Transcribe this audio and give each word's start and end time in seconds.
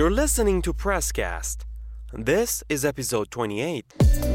You're 0.00 0.10
listening 0.10 0.62
to 0.62 0.72
Presscast. 0.72 1.66
This 2.14 2.64
is 2.70 2.86
episode 2.86 3.30
28. 3.30 4.29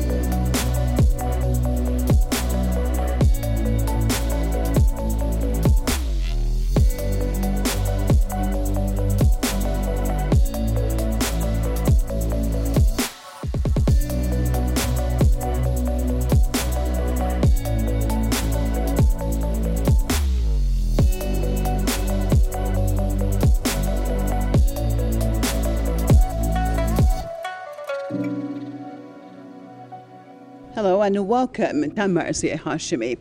Hello 30.76 31.02
and 31.02 31.26
welcome. 31.26 31.84
Marzieh 31.92 32.60
Hashemi. 32.60 33.18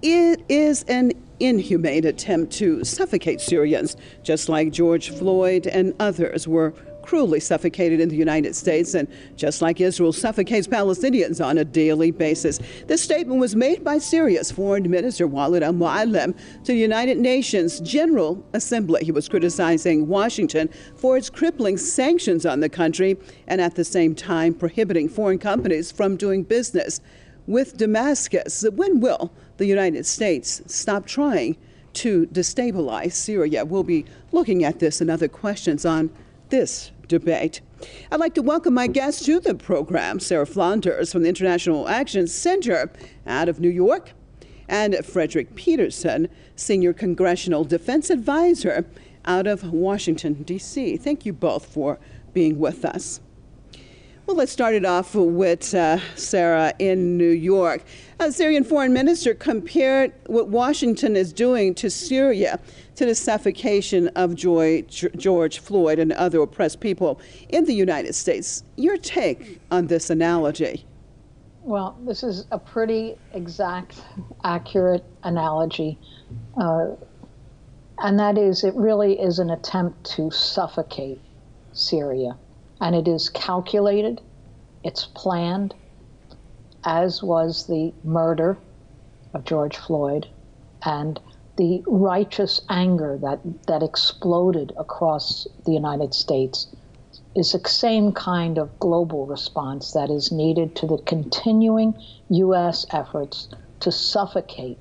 It 0.00 0.42
is 0.48 0.84
an 0.84 1.12
inhumane 1.38 2.06
attempt 2.06 2.54
to 2.54 2.82
suffocate 2.82 3.42
Syrians, 3.42 3.94
just 4.22 4.48
like 4.48 4.72
George 4.72 5.10
Floyd 5.10 5.66
and 5.66 5.92
others 6.00 6.48
were 6.48 6.72
cruelly 7.04 7.38
suffocated 7.38 8.00
in 8.00 8.08
the 8.08 8.16
United 8.16 8.56
States, 8.56 8.94
and 8.94 9.06
just 9.36 9.60
like 9.60 9.80
Israel 9.80 10.12
suffocates 10.12 10.66
Palestinians 10.66 11.44
on 11.44 11.58
a 11.58 11.64
daily 11.64 12.10
basis. 12.10 12.58
This 12.86 13.02
statement 13.02 13.38
was 13.38 13.54
made 13.54 13.84
by 13.84 13.98
Syria's 13.98 14.50
Foreign 14.50 14.90
Minister 14.90 15.26
Walid 15.26 15.62
al 15.62 15.74
Mualem 15.74 16.34
to 16.64 16.72
the 16.72 16.78
United 16.78 17.18
Nations 17.18 17.80
General 17.80 18.42
Assembly. 18.54 19.04
He 19.04 19.12
was 19.12 19.28
criticizing 19.28 20.08
Washington 20.08 20.70
for 20.96 21.18
its 21.18 21.28
crippling 21.28 21.76
sanctions 21.76 22.46
on 22.46 22.60
the 22.60 22.70
country 22.70 23.18
and 23.48 23.60
at 23.60 23.74
the 23.74 23.84
same 23.84 24.14
time 24.14 24.54
prohibiting 24.54 25.08
foreign 25.08 25.38
companies 25.38 25.92
from 25.92 26.16
doing 26.16 26.42
business 26.42 27.02
with 27.46 27.76
Damascus. 27.76 28.64
When 28.74 29.00
will 29.00 29.30
the 29.58 29.66
United 29.66 30.06
States 30.06 30.62
stop 30.66 31.04
trying 31.04 31.58
to 31.94 32.26
destabilize 32.28 33.12
Syria? 33.12 33.64
We'll 33.66 33.82
be 33.82 34.06
looking 34.32 34.64
at 34.64 34.78
this 34.78 35.02
and 35.02 35.10
other 35.10 35.28
questions 35.28 35.84
on 35.84 36.10
this 36.48 36.90
debate. 37.08 37.60
I'd 38.10 38.20
like 38.20 38.34
to 38.34 38.42
welcome 38.42 38.74
my 38.74 38.86
guest 38.86 39.24
to 39.26 39.40
the 39.40 39.54
program, 39.54 40.20
Sarah 40.20 40.46
Flounders 40.46 41.12
from 41.12 41.22
the 41.22 41.28
International 41.28 41.88
Action 41.88 42.26
Center 42.26 42.90
out 43.26 43.48
of 43.48 43.60
New 43.60 43.70
York, 43.70 44.12
and 44.68 44.96
Frederick 45.04 45.54
Peterson, 45.54 46.28
Senior 46.56 46.92
Congressional 46.92 47.64
Defense 47.64 48.10
Advisor 48.10 48.86
out 49.24 49.46
of 49.46 49.72
Washington, 49.72 50.42
D.C. 50.42 50.96
Thank 50.96 51.26
you 51.26 51.32
both 51.32 51.66
for 51.66 51.98
being 52.32 52.58
with 52.58 52.84
us. 52.84 53.20
Well, 54.26 54.38
let's 54.38 54.52
start 54.52 54.74
it 54.74 54.86
off 54.86 55.14
with 55.14 55.74
uh, 55.74 55.98
Sarah 56.14 56.72
in 56.78 57.18
New 57.18 57.28
York. 57.28 57.82
A 58.18 58.32
Syrian 58.32 58.64
foreign 58.64 58.94
minister 58.94 59.34
compared 59.34 60.14
what 60.28 60.48
Washington 60.48 61.14
is 61.14 61.30
doing 61.30 61.74
to 61.74 61.90
Syria 61.90 62.58
to 62.96 63.04
the 63.04 63.14
suffocation 63.14 64.08
of 64.16 64.34
George 64.34 65.58
Floyd 65.58 65.98
and 65.98 66.10
other 66.12 66.40
oppressed 66.40 66.80
people 66.80 67.20
in 67.50 67.66
the 67.66 67.74
United 67.74 68.14
States. 68.14 68.64
Your 68.76 68.96
take 68.96 69.60
on 69.70 69.88
this 69.88 70.08
analogy? 70.08 70.86
Well, 71.62 71.98
this 72.06 72.22
is 72.22 72.46
a 72.50 72.58
pretty 72.58 73.16
exact, 73.34 74.00
accurate 74.42 75.04
analogy. 75.24 75.98
Uh, 76.56 76.92
and 77.98 78.18
that 78.18 78.38
is, 78.38 78.64
it 78.64 78.74
really 78.74 79.20
is 79.20 79.38
an 79.38 79.50
attempt 79.50 80.02
to 80.12 80.30
suffocate 80.30 81.20
Syria 81.74 82.38
and 82.84 82.94
it 82.94 83.08
is 83.08 83.30
calculated, 83.30 84.20
it's 84.82 85.06
planned, 85.06 85.74
as 86.84 87.22
was 87.22 87.66
the 87.66 87.94
murder 88.04 88.58
of 89.32 89.42
George 89.46 89.78
Floyd 89.78 90.28
and 90.84 91.18
the 91.56 91.82
righteous 91.86 92.60
anger 92.68 93.18
that, 93.22 93.40
that 93.68 93.82
exploded 93.82 94.74
across 94.76 95.46
the 95.64 95.72
United 95.72 96.12
States 96.12 96.66
is 97.34 97.52
the 97.52 97.66
same 97.66 98.12
kind 98.12 98.58
of 98.58 98.78
global 98.78 99.24
response 99.24 99.92
that 99.92 100.10
is 100.10 100.30
needed 100.30 100.76
to 100.76 100.86
the 100.86 100.98
continuing 101.06 101.94
U.S. 102.28 102.84
efforts 102.90 103.48
to 103.80 103.90
suffocate 103.90 104.76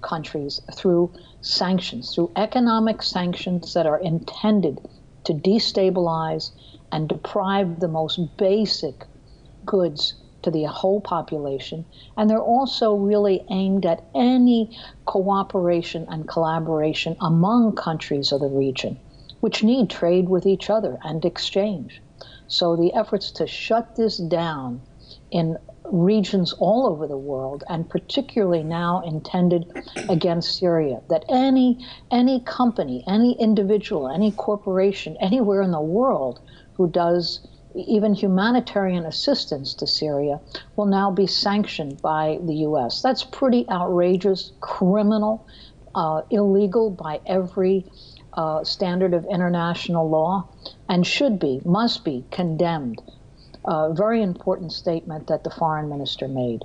countries 0.00 0.58
through 0.74 1.12
sanctions, 1.42 2.14
through 2.14 2.32
economic 2.34 3.02
sanctions 3.02 3.74
that 3.74 3.84
are 3.84 3.98
intended 3.98 4.80
to 5.24 5.34
destabilize 5.34 6.50
and 6.92 7.08
deprive 7.08 7.80
the 7.80 7.88
most 7.88 8.36
basic 8.36 9.06
goods 9.66 10.14
to 10.42 10.50
the 10.50 10.64
whole 10.64 11.00
population. 11.00 11.84
And 12.16 12.28
they're 12.28 12.38
also 12.38 12.94
really 12.94 13.44
aimed 13.50 13.86
at 13.86 14.04
any 14.14 14.76
cooperation 15.06 16.06
and 16.08 16.28
collaboration 16.28 17.16
among 17.20 17.76
countries 17.76 18.32
of 18.32 18.40
the 18.40 18.48
region, 18.48 18.98
which 19.40 19.64
need 19.64 19.88
trade 19.88 20.28
with 20.28 20.46
each 20.46 20.68
other 20.68 20.98
and 21.02 21.24
exchange. 21.24 22.02
So 22.46 22.76
the 22.76 22.92
efforts 22.92 23.30
to 23.32 23.46
shut 23.46 23.96
this 23.96 24.18
down 24.18 24.82
in 25.30 25.56
regions 25.84 26.52
all 26.54 26.86
over 26.86 27.06
the 27.06 27.16
world, 27.16 27.64
and 27.68 27.88
particularly 27.88 28.62
now 28.62 29.00
intended 29.00 29.66
against 30.08 30.58
Syria, 30.58 31.00
that 31.08 31.24
any 31.28 31.84
any 32.10 32.40
company, 32.40 33.04
any 33.06 33.32
individual, 33.40 34.08
any 34.08 34.32
corporation, 34.32 35.16
anywhere 35.20 35.62
in 35.62 35.70
the 35.70 35.80
world 35.80 36.40
who 36.82 36.90
does 36.90 37.46
even 37.76 38.12
humanitarian 38.12 39.06
assistance 39.06 39.72
to 39.72 39.86
Syria 39.86 40.40
will 40.74 40.86
now 40.86 41.12
be 41.12 41.28
sanctioned 41.28 42.02
by 42.02 42.40
the 42.42 42.54
U.S. 42.68 43.00
That's 43.02 43.22
pretty 43.22 43.64
outrageous, 43.70 44.50
criminal, 44.60 45.46
uh, 45.94 46.22
illegal 46.30 46.90
by 46.90 47.20
every 47.24 47.86
uh, 48.32 48.64
standard 48.64 49.14
of 49.14 49.24
international 49.26 50.10
law, 50.10 50.48
and 50.88 51.06
should 51.06 51.38
be, 51.38 51.60
must 51.64 52.04
be 52.04 52.24
condemned. 52.32 53.00
A 53.64 53.94
very 53.94 54.22
important 54.22 54.72
statement 54.72 55.28
that 55.28 55.44
the 55.44 55.50
foreign 55.50 55.88
minister 55.88 56.26
made. 56.26 56.64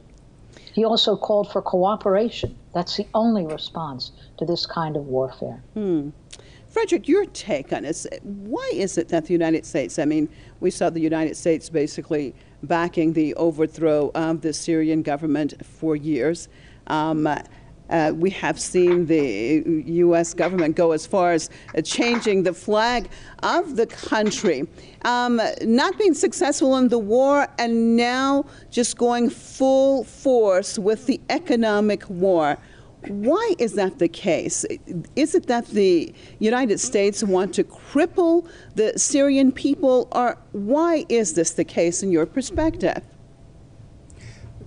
He 0.73 0.83
also 0.83 1.15
called 1.15 1.51
for 1.51 1.61
cooperation. 1.61 2.57
That's 2.73 2.97
the 2.97 3.05
only 3.13 3.45
response 3.45 4.11
to 4.39 4.45
this 4.45 4.65
kind 4.65 4.97
of 4.97 5.05
warfare. 5.05 5.61
Hmm. 5.75 6.09
Frederick, 6.69 7.07
your 7.07 7.25
take 7.25 7.71
on 7.71 7.83
this. 7.83 8.05
Why 8.23 8.69
is 8.73 8.97
it 8.97 9.07
that 9.09 9.25
the 9.25 9.33
United 9.33 9.65
States, 9.65 9.97
I 9.99 10.05
mean, 10.05 10.29
we 10.59 10.69
saw 10.69 10.89
the 10.89 10.99
United 10.99 11.37
States 11.37 11.69
basically 11.69 12.35
backing 12.63 13.13
the 13.13 13.33
overthrow 13.35 14.11
of 14.15 14.41
the 14.41 14.53
Syrian 14.53 15.01
government 15.01 15.53
for 15.65 15.95
years. 15.95 16.49
Um, 16.87 17.27
uh, 17.89 18.11
we 18.13 18.29
have 18.29 18.59
seen 18.59 19.05
the 19.05 19.63
U.S. 19.85 20.33
government 20.33 20.75
go 20.75 20.91
as 20.91 21.05
far 21.05 21.31
as 21.31 21.49
uh, 21.73 21.81
changing 21.81 22.43
the 22.43 22.53
flag 22.53 23.09
of 23.43 23.77
the 23.77 23.87
country, 23.87 24.67
um, 25.03 25.39
not 25.61 25.97
being 25.97 26.13
successful 26.13 26.75
in 26.77 26.89
the 26.89 26.99
war, 26.99 27.47
and 27.57 27.95
now 27.95 28.45
just 28.71 28.97
going 28.97 29.29
full 29.29 30.03
force 30.03 30.77
with 30.77 31.05
the 31.05 31.21
economic 31.29 32.09
war. 32.09 32.57
Why 33.05 33.53
is 33.59 33.73
that 33.73 33.99
the 33.99 34.07
case? 34.07 34.65
Is 35.15 35.35
it 35.35 35.47
that 35.47 35.67
the 35.67 36.13
United 36.39 36.79
States 36.79 37.23
want 37.23 37.53
to 37.55 37.63
cripple 37.63 38.47
the 38.75 38.97
Syrian 38.97 39.51
people, 39.51 40.07
or 40.11 40.37
why 40.51 41.05
is 41.07 41.33
this 41.33 41.51
the 41.51 41.63
case 41.63 42.01
in 42.01 42.11
your 42.11 42.25
perspective? 42.25 43.01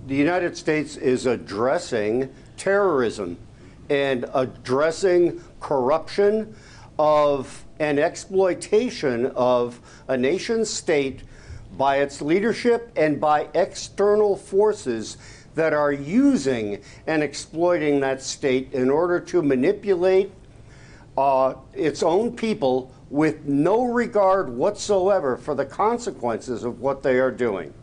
The 0.07 0.15
United 0.15 0.57
States 0.57 0.95
is 0.95 1.25
addressing 1.25 2.33
terrorism 2.57 3.37
and 3.89 4.25
addressing 4.33 5.41
corruption 5.59 6.55
of 6.97 7.65
an 7.79 7.99
exploitation 7.99 9.27
of 9.35 9.79
a 10.07 10.17
nation 10.17 10.63
state 10.63 11.23
by 11.77 11.97
its 11.97 12.21
leadership 12.21 12.91
and 12.95 13.19
by 13.19 13.47
external 13.53 14.35
forces 14.35 15.17
that 15.55 15.73
are 15.73 15.91
using 15.91 16.81
and 17.07 17.23
exploiting 17.23 17.99
that 17.99 18.21
state 18.21 18.71
in 18.73 18.89
order 18.89 19.19
to 19.19 19.41
manipulate 19.41 20.31
uh, 21.17 21.55
its 21.73 22.03
own 22.03 22.35
people 22.35 22.91
with 23.09 23.45
no 23.45 23.83
regard 23.83 24.49
whatsoever 24.49 25.35
for 25.35 25.53
the 25.53 25.65
consequences 25.65 26.63
of 26.63 26.79
what 26.79 27.03
they 27.03 27.19
are 27.19 27.31
doing. 27.31 27.73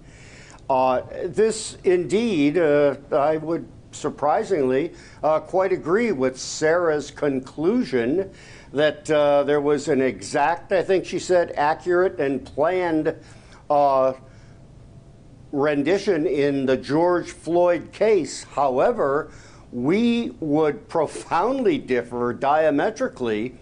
Uh, 0.70 1.02
this 1.24 1.76
indeed, 1.84 2.58
uh, 2.58 2.96
I 3.12 3.36
would 3.36 3.66
surprisingly 3.90 4.92
uh, 5.22 5.40
quite 5.40 5.72
agree 5.72 6.12
with 6.12 6.38
Sarah's 6.38 7.10
conclusion 7.10 8.30
that 8.72 9.10
uh, 9.10 9.44
there 9.44 9.60
was 9.60 9.88
an 9.88 10.00
exact, 10.00 10.72
I 10.72 10.82
think 10.82 11.04
she 11.04 11.18
said, 11.18 11.52
accurate 11.56 12.20
and 12.20 12.44
planned 12.44 13.14
uh, 13.70 14.12
rendition 15.52 16.26
in 16.26 16.66
the 16.66 16.76
George 16.76 17.30
Floyd 17.30 17.92
case. 17.92 18.44
However, 18.44 19.30
we 19.72 20.34
would 20.40 20.88
profoundly 20.88 21.78
differ 21.78 22.32
diametrically 22.32 23.54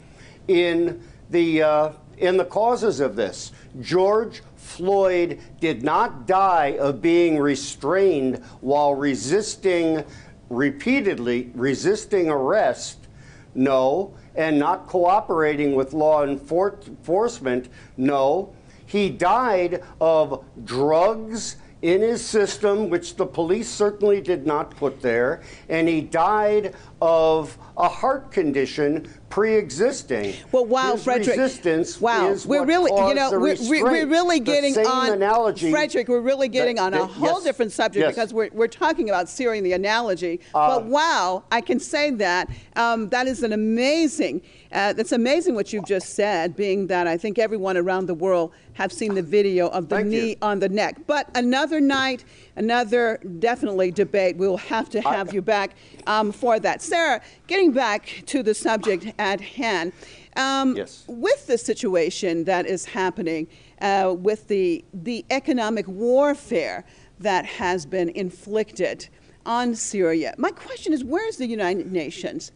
in 0.49 1.03
the 1.31 1.63
uh, 1.63 1.93
in 2.19 2.37
the 2.37 2.45
causes 2.45 3.01
of 3.01 3.17
this. 3.17 3.53
George 3.81 4.43
Floyd 4.57 5.41
did 5.61 5.83
not 5.83 6.27
die 6.27 6.77
of 6.79 7.03
being 7.03 7.39
restrained 7.39 8.43
while 8.61 8.95
resisting, 8.95 10.03
repeatedly 10.49 11.51
resisting 11.55 12.29
arrest. 12.31 13.09
No. 13.55 14.15
And 14.35 14.59
not 14.59 14.87
cooperating 14.87 15.75
with 15.75 15.93
law 15.95 16.25
enforcement. 16.25 17.69
No. 17.97 18.55
He 18.87 19.09
died 19.09 19.83
of 20.01 20.45
drugs 20.65 21.57
in 21.83 22.01
his 22.01 22.25
system, 22.25 22.89
which 22.89 23.17
the 23.17 23.27
police 23.27 23.69
certainly 23.69 24.21
did 24.21 24.47
not 24.47 24.71
put 24.77 25.01
there, 25.03 25.43
and 25.69 25.87
he 25.89 26.01
died 26.01 26.75
of 27.03 27.57
a 27.77 27.89
heart 27.89 28.33
condition 28.33 29.07
pre-existing. 29.29 30.35
Well, 30.51 30.65
wow, 30.65 30.93
His 30.93 31.05
Frederick. 31.05 31.37
resistance 31.37 32.01
wow, 32.01 32.29
is 32.31 32.47
we're 32.47 32.61
what 32.61 32.69
really, 32.69 32.91
you 33.09 33.15
know, 33.15 33.31
we're, 33.33 33.57
we're- 33.69 34.05
really 34.05 34.41
getting 34.41 34.77
on, 34.79 35.13
analogy 35.13 35.71
Frederick. 35.71 36.09
We're 36.09 36.21
really 36.21 36.49
getting 36.49 36.77
that- 36.77 36.83
on 36.83 36.95
a 36.95 36.99
that- 37.01 37.07
whole 37.11 37.35
yes, 37.35 37.45
different 37.45 37.73
subject 37.73 38.03
yes. 38.03 38.15
because 38.15 38.33
we're, 38.33 38.49
we're 38.53 38.67
talking 38.69 39.11
about 39.11 39.29
Syria 39.29 39.59
and 39.59 39.67
the 39.67 39.75
analogy. 39.75 40.41
Uh, 40.55 40.77
but 40.79 40.87
wow, 40.87 41.45
I 41.53 41.61
can 41.61 41.79
say 41.79 42.11
that 42.13 42.49
um, 42.77 43.11
that 43.11 43.27
is 43.27 43.43
an 43.43 43.53
amazing. 43.53 44.41
Uh, 44.77 44.93
that's 44.93 45.13
amazing 45.13 45.55
what 45.55 45.73
you've 45.73 45.87
just 45.87 46.11
said. 46.11 46.55
Being 46.55 46.87
that 46.89 47.07
I 47.07 47.17
think 47.17 47.39
everyone 47.39 47.79
around 47.79 48.07
the 48.07 48.15
world 48.15 48.53
have 48.75 48.93
seen 48.93 49.15
the 49.15 49.23
video 49.23 49.69
of 49.69 49.89
the 49.89 49.97
Thank 49.97 50.13
you. 50.13 50.21
knee 50.23 50.37
on 50.43 50.59
the 50.59 50.69
neck. 50.69 50.99
But 51.07 51.31
another 51.35 51.81
night, 51.81 52.27
another 52.57 53.19
definitely 53.39 53.91
debate. 53.91 54.37
We'll 54.37 54.59
have 54.59 54.91
to 54.91 55.01
have 55.01 55.33
you 55.33 55.41
back 55.41 55.77
um, 56.07 56.31
for 56.31 56.61
that. 56.61 56.83
Sarah, 56.83 57.23
getting 57.47 57.73
back 57.73 58.23
to 58.27 58.43
the 58.43 58.53
subject 58.53 59.13
at 59.19 59.41
hand. 59.41 59.93
Um, 60.37 60.77
Yes. 60.77 61.05
With 61.09 61.47
the 61.47 61.57
situation 61.57 62.45
that 62.45 62.67
is 62.67 62.85
happening, 62.85 63.47
uh, 63.81 64.15
with 64.15 64.47
the 64.49 64.85
the 64.93 65.25
economic 65.31 65.89
warfare 65.89 66.85
that 67.21 67.47
has 67.47 67.87
been 67.87 68.11
inflicted 68.11 69.09
on 69.47 69.75
Syria, 69.75 70.35
my 70.37 70.51
question 70.51 70.93
is: 70.93 71.03
Where 71.03 71.27
is 71.27 71.39
the 71.39 71.47
United 71.47 71.91
Nations? 71.91 72.53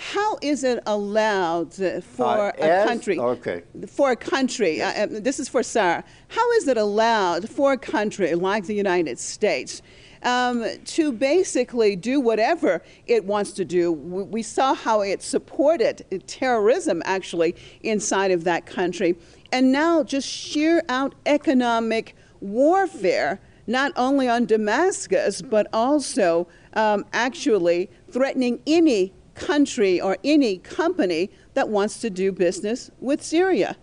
How 0.00 0.38
is 0.40 0.64
it 0.64 0.82
allowed 0.86 1.74
for 1.74 2.24
Uh, 2.24 2.52
a 2.58 2.86
country? 2.86 3.18
okay. 3.18 3.62
For 3.86 4.12
a 4.12 4.16
country, 4.16 4.80
uh, 4.80 5.04
uh, 5.04 5.06
this 5.10 5.38
is 5.38 5.46
for 5.48 5.62
Sarah. 5.62 6.02
How 6.28 6.50
is 6.52 6.66
it 6.68 6.78
allowed 6.78 7.50
for 7.50 7.72
a 7.74 7.76
country 7.76 8.34
like 8.34 8.64
the 8.64 8.74
United 8.74 9.18
States 9.18 9.82
um, 10.22 10.64
to 10.86 11.12
basically 11.12 11.96
do 11.96 12.18
whatever 12.18 12.82
it 13.06 13.26
wants 13.26 13.52
to 13.52 13.64
do? 13.66 13.92
We, 13.92 14.22
we 14.22 14.42
saw 14.42 14.72
how 14.72 15.02
it 15.02 15.22
supported 15.22 16.02
terrorism 16.26 17.02
actually 17.04 17.54
inside 17.82 18.30
of 18.30 18.44
that 18.44 18.64
country, 18.64 19.16
and 19.52 19.70
now 19.70 20.02
just 20.02 20.26
sheer 20.26 20.82
out 20.88 21.14
economic 21.26 22.16
warfare, 22.40 23.38
not 23.66 23.92
only 23.96 24.26
on 24.30 24.46
Damascus 24.46 25.42
but 25.42 25.66
also 25.74 26.48
um, 26.72 27.04
actually 27.12 27.90
threatening 28.10 28.60
any 28.66 29.12
country 29.40 30.00
or 30.00 30.18
any 30.22 30.58
company 30.58 31.30
that 31.54 31.68
wants 31.68 32.00
to 32.00 32.10
do 32.10 32.30
business 32.30 32.90
with 33.00 33.22
Syria. 33.22 33.76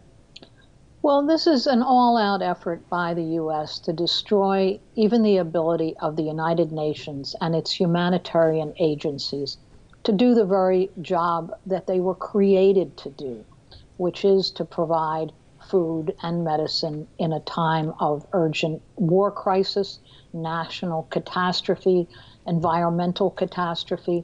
Well, 1.01 1.25
this 1.25 1.47
is 1.47 1.67
an 1.67 1.81
all 1.81 2.17
out 2.17 2.41
effort 2.41 2.87
by 2.89 3.13
the 3.13 3.23
U.S. 3.41 3.79
to 3.79 3.93
destroy 3.93 4.79
even 4.95 5.21
the 5.23 5.37
ability 5.37 5.95
of 6.01 6.15
the 6.15 6.23
United 6.23 6.71
Nations 6.71 7.35
and 7.41 7.55
its 7.55 7.71
humanitarian 7.71 8.73
agencies 8.77 9.57
to 10.03 10.11
do 10.11 10.33
the 10.33 10.45
very 10.45 10.89
job 11.01 11.51
that 11.65 11.87
they 11.87 11.99
were 11.99 12.15
created 12.15 12.97
to 12.97 13.09
do, 13.09 13.43
which 13.97 14.23
is 14.23 14.51
to 14.51 14.65
provide 14.65 15.31
food 15.69 16.15
and 16.23 16.43
medicine 16.43 17.07
in 17.17 17.33
a 17.33 17.39
time 17.41 17.93
of 17.99 18.25
urgent 18.33 18.81
war 18.95 19.31
crisis, 19.31 19.99
national 20.33 21.03
catastrophe, 21.09 22.07
environmental 22.45 23.29
catastrophe. 23.31 24.23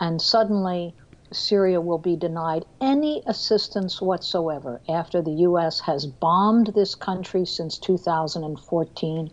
And 0.00 0.22
suddenly, 0.22 0.94
Syria 1.32 1.80
will 1.80 1.98
be 1.98 2.16
denied 2.16 2.64
any 2.80 3.22
assistance 3.26 4.00
whatsoever 4.00 4.80
after 4.88 5.20
the 5.20 5.32
U.S. 5.32 5.80
has 5.80 6.06
bombed 6.06 6.68
this 6.68 6.94
country 6.94 7.44
since 7.44 7.78
2014, 7.78 9.30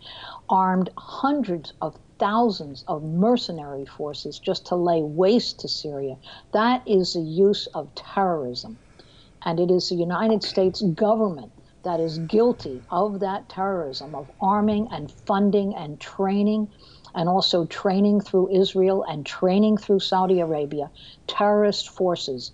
armed 0.49 0.89
hundreds 0.97 1.71
of 1.81 1.97
thousands 2.17 2.83
of 2.87 3.03
mercenary 3.03 3.85
forces 3.85 4.39
just 4.39 4.65
to 4.67 4.75
lay 4.75 5.03
waste 5.03 5.59
to 5.59 5.67
Syria. 5.67 6.17
That 6.51 6.85
is 6.87 7.13
the 7.13 7.21
use 7.21 7.67
of 7.67 7.93
terrorism. 7.95 8.77
And 9.43 9.59
it 9.59 9.69
is 9.71 9.89
the 9.89 9.95
United 9.95 10.43
States 10.43 10.81
government 10.81 11.51
that 11.83 11.99
is 11.99 12.17
guilty 12.19 12.83
of 12.89 13.19
that 13.19 13.47
terrorism, 13.47 14.15
of 14.15 14.31
arming 14.41 14.87
and 14.91 15.11
funding 15.11 15.75
and 15.75 15.99
training 15.99 16.69
and 17.15 17.29
also 17.29 17.65
training 17.65 18.19
through 18.19 18.49
Israel 18.49 19.03
and 19.03 19.25
training 19.25 19.77
through 19.77 19.99
Saudi 19.99 20.41
Arabia 20.41 20.91
terrorist 21.27 21.89
forces 21.89 22.51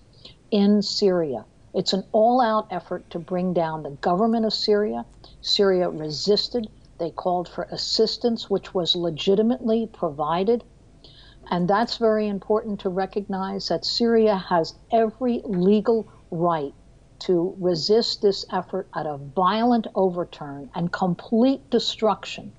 in 0.51 0.81
Syria. 0.81 1.45
It's 1.73 1.93
an 1.93 2.03
all 2.11 2.41
out 2.41 2.67
effort 2.69 3.09
to 3.09 3.19
bring 3.19 3.53
down 3.53 3.83
the 3.83 3.89
government 3.89 4.45
of 4.45 4.53
Syria. 4.53 5.05
Syria 5.41 5.89
resisted. 5.89 6.69
They 6.99 7.09
called 7.09 7.49
for 7.49 7.63
assistance, 7.71 8.49
which 8.49 8.73
was 8.73 8.95
legitimately 8.95 9.87
provided. 9.87 10.63
And 11.49 11.67
that's 11.67 11.97
very 11.97 12.27
important 12.27 12.81
to 12.81 12.89
recognize 12.89 13.69
that 13.69 13.83
Syria 13.83 14.35
has 14.35 14.75
every 14.91 15.41
legal 15.43 16.07
right 16.29 16.73
to 17.19 17.55
resist 17.59 18.21
this 18.21 18.45
effort 18.51 18.87
at 18.95 19.05
a 19.05 19.17
violent 19.17 19.87
overturn 19.95 20.69
and 20.75 20.91
complete 20.91 21.69
destruction 21.69 22.51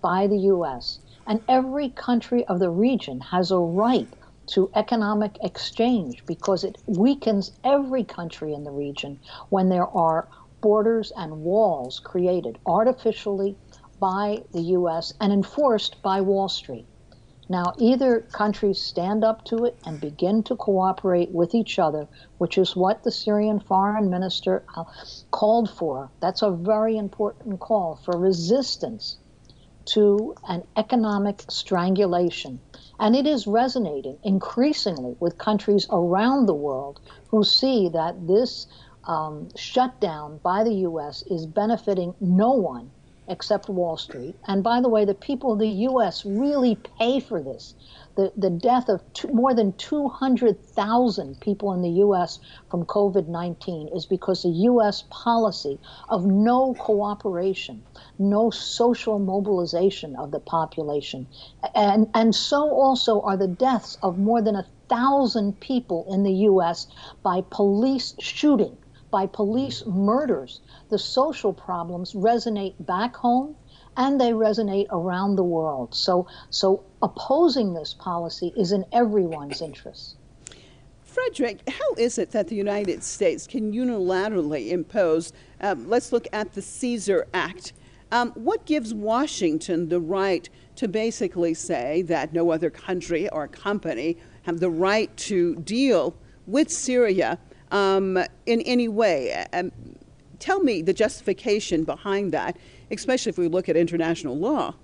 by 0.00 0.26
the 0.26 0.38
U.S. 0.38 1.00
And 1.30 1.42
every 1.46 1.90
country 1.90 2.46
of 2.46 2.58
the 2.58 2.70
region 2.70 3.20
has 3.20 3.50
a 3.50 3.58
right 3.58 4.08
to 4.46 4.70
economic 4.74 5.36
exchange 5.42 6.24
because 6.24 6.64
it 6.64 6.78
weakens 6.86 7.52
every 7.62 8.02
country 8.02 8.54
in 8.54 8.64
the 8.64 8.70
region 8.70 9.20
when 9.50 9.68
there 9.68 9.86
are 9.86 10.26
borders 10.62 11.12
and 11.18 11.42
walls 11.42 12.00
created 12.00 12.58
artificially 12.64 13.58
by 14.00 14.42
the 14.52 14.62
U.S. 14.78 15.12
and 15.20 15.30
enforced 15.30 16.00
by 16.00 16.22
Wall 16.22 16.48
Street. 16.48 16.86
Now, 17.46 17.74
either 17.76 18.20
countries 18.32 18.80
stand 18.80 19.22
up 19.22 19.44
to 19.44 19.66
it 19.66 19.78
and 19.84 20.00
begin 20.00 20.42
to 20.44 20.56
cooperate 20.56 21.30
with 21.30 21.54
each 21.54 21.78
other, 21.78 22.08
which 22.38 22.56
is 22.56 22.74
what 22.74 23.02
the 23.02 23.12
Syrian 23.12 23.60
foreign 23.60 24.08
minister 24.08 24.64
uh, 24.74 24.84
called 25.30 25.68
for. 25.68 26.10
That's 26.20 26.40
a 26.40 26.50
very 26.50 26.96
important 26.96 27.60
call 27.60 27.96
for 27.96 28.18
resistance 28.18 29.18
to 29.88 30.34
an 30.48 30.62
economic 30.76 31.44
strangulation. 31.48 32.60
And 33.00 33.16
it 33.16 33.26
is 33.26 33.46
resonating 33.46 34.18
increasingly 34.22 35.16
with 35.20 35.38
countries 35.38 35.86
around 35.90 36.46
the 36.46 36.54
world 36.54 37.00
who 37.28 37.44
see 37.44 37.88
that 37.90 38.26
this 38.26 38.66
um, 39.04 39.48
shutdown 39.56 40.40
by 40.42 40.64
the 40.64 40.74
U.S. 40.74 41.22
is 41.22 41.46
benefiting 41.46 42.14
no 42.20 42.52
one 42.52 42.90
except 43.28 43.68
Wall 43.68 43.96
Street. 43.96 44.34
And 44.46 44.62
by 44.62 44.80
the 44.80 44.88
way, 44.88 45.04
the 45.04 45.14
people 45.14 45.52
of 45.52 45.58
the 45.58 45.68
U.S. 45.68 46.24
really 46.24 46.76
pay 46.98 47.20
for 47.20 47.42
this. 47.42 47.74
The, 48.18 48.32
the 48.36 48.50
death 48.50 48.88
of 48.88 49.00
two, 49.12 49.28
more 49.28 49.54
than 49.54 49.74
200,000 49.74 51.38
people 51.38 51.72
in 51.72 51.82
the 51.82 52.00
U.S. 52.02 52.40
from 52.68 52.84
COVID 52.84 53.28
19 53.28 53.90
is 53.94 54.06
because 54.06 54.42
the 54.42 54.48
U.S. 54.48 55.04
policy 55.08 55.78
of 56.08 56.26
no 56.26 56.74
cooperation, 56.74 57.84
no 58.18 58.50
social 58.50 59.20
mobilization 59.20 60.16
of 60.16 60.32
the 60.32 60.40
population. 60.40 61.28
And, 61.76 62.10
and 62.12 62.34
so 62.34 62.68
also 62.68 63.20
are 63.20 63.36
the 63.36 63.46
deaths 63.46 63.96
of 64.02 64.18
more 64.18 64.42
than 64.42 64.56
a 64.56 64.66
thousand 64.88 65.60
people 65.60 66.04
in 66.08 66.24
the 66.24 66.34
U.S. 66.50 66.88
by 67.22 67.44
police 67.48 68.16
shooting, 68.18 68.76
by 69.12 69.26
police 69.26 69.86
murders. 69.86 70.60
The 70.88 70.98
social 70.98 71.52
problems 71.52 72.14
resonate 72.14 72.74
back 72.84 73.14
home 73.14 73.54
and 73.98 74.20
they 74.20 74.30
resonate 74.30 74.86
around 74.90 75.36
the 75.36 75.42
world. 75.44 75.94
So, 75.94 76.28
so 76.50 76.84
opposing 77.02 77.74
this 77.74 77.92
policy 77.92 78.54
is 78.56 78.72
in 78.72 78.86
everyone's 78.92 79.60
interest. 79.60 80.16
Frederick, 81.02 81.68
how 81.68 81.94
is 81.98 82.16
it 82.16 82.30
that 82.30 82.46
the 82.46 82.54
United 82.54 83.02
States 83.02 83.46
can 83.46 83.72
unilaterally 83.72 84.70
impose? 84.70 85.32
Um, 85.60 85.88
let's 85.88 86.12
look 86.12 86.28
at 86.32 86.52
the 86.52 86.62
Caesar 86.62 87.26
Act. 87.34 87.72
Um, 88.12 88.30
what 88.32 88.64
gives 88.66 88.94
Washington 88.94 89.88
the 89.88 90.00
right 90.00 90.48
to 90.76 90.86
basically 90.86 91.52
say 91.54 92.02
that 92.02 92.32
no 92.32 92.52
other 92.52 92.70
country 92.70 93.28
or 93.30 93.48
company 93.48 94.16
have 94.42 94.60
the 94.60 94.70
right 94.70 95.14
to 95.16 95.56
deal 95.56 96.14
with 96.46 96.70
Syria 96.70 97.38
um, 97.72 98.16
in 98.46 98.60
any 98.60 98.86
way? 98.86 99.44
Um, 99.52 99.72
tell 100.38 100.60
me 100.60 100.82
the 100.82 100.92
justification 100.92 101.82
behind 101.82 102.32
that, 102.32 102.56
especially 102.90 103.30
if 103.30 103.38
we 103.38 103.48
look 103.48 103.68
at 103.68 103.76
international 103.76 104.36
law. 104.36 104.74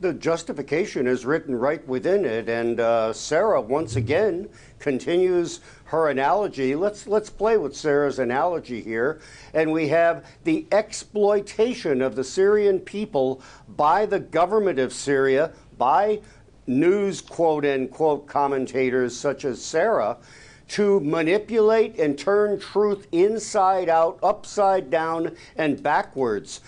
the 0.00 0.12
justification 0.12 1.06
is 1.06 1.24
written 1.24 1.54
right 1.54 1.86
within 1.88 2.24
it. 2.26 2.48
And 2.48 2.78
uh, 2.78 3.12
Sarah, 3.12 3.60
once 3.60 3.96
again, 3.96 4.48
continues 4.78 5.60
her 5.84 6.10
analogy. 6.10 6.74
Let's, 6.74 7.06
let's 7.06 7.30
play 7.30 7.56
with 7.56 7.74
Sarah's 7.74 8.18
analogy 8.18 8.82
here. 8.82 9.20
And 9.54 9.72
we 9.72 9.88
have 9.88 10.26
the 10.44 10.66
exploitation 10.72 12.02
of 12.02 12.16
the 12.16 12.24
Syrian 12.24 12.80
people 12.80 13.40
by 13.68 14.04
the 14.04 14.20
government 14.20 14.78
of 14.78 14.92
Syria, 14.92 15.52
by 15.78 16.20
news 16.66 17.20
quote 17.22 17.64
unquote 17.64 18.26
commentators 18.26 19.16
such 19.16 19.44
as 19.44 19.62
Sarah 19.64 20.18
to 20.66 21.00
manipulate 21.00 21.98
and 21.98 22.18
turn 22.18 22.58
truth 22.58 23.06
inside 23.12 23.88
out, 23.88 24.18
upside 24.22 24.90
down, 24.90 25.36
and 25.56 25.82
backwards. 25.82 26.60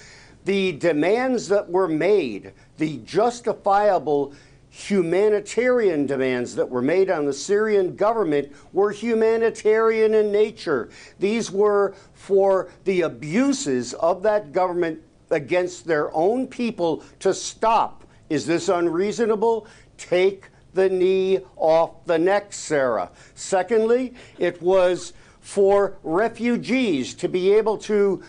The 0.47 0.73
demands 0.73 1.49
that 1.49 1.69
were 1.69 1.89
made, 1.89 2.53
the 2.79 2.99
justifiable 2.99 4.33
humanitarian 4.71 6.07
demands 6.07 6.55
that 6.55 6.71
were 6.71 6.83
made 6.83 7.11
on 7.11 7.25
the 7.25 7.33
Syrian 7.33 7.97
government 7.97 8.53
were 8.73 8.93
humanitarian 8.93 10.15
in 10.15 10.31
nature. 10.31 10.89
These 11.19 11.51
were 11.51 11.95
for 12.15 12.69
the 12.85 13.01
abuses 13.01 13.93
of 13.95 14.23
that 14.23 14.53
government 14.53 15.01
against 15.31 15.85
their 15.85 16.15
own 16.15 16.47
people 16.47 17.03
to 17.19 17.35
stop. 17.35 18.05
Is 18.31 18.47
this 18.47 18.69
unreasonable? 18.69 19.67
Take 19.99 20.45
the 20.75 20.89
knee 20.89 21.41
off 21.57 22.05
the 22.05 22.21
neck, 22.21 22.53
Sarah. 22.53 23.11
Secondly, 23.35 24.15
it 24.39 24.63
was 24.63 25.13
for 25.41 25.97
refugees 26.05 27.15
to 27.15 27.29
be 27.29 27.53
able 27.53 27.79
to 27.79 28.23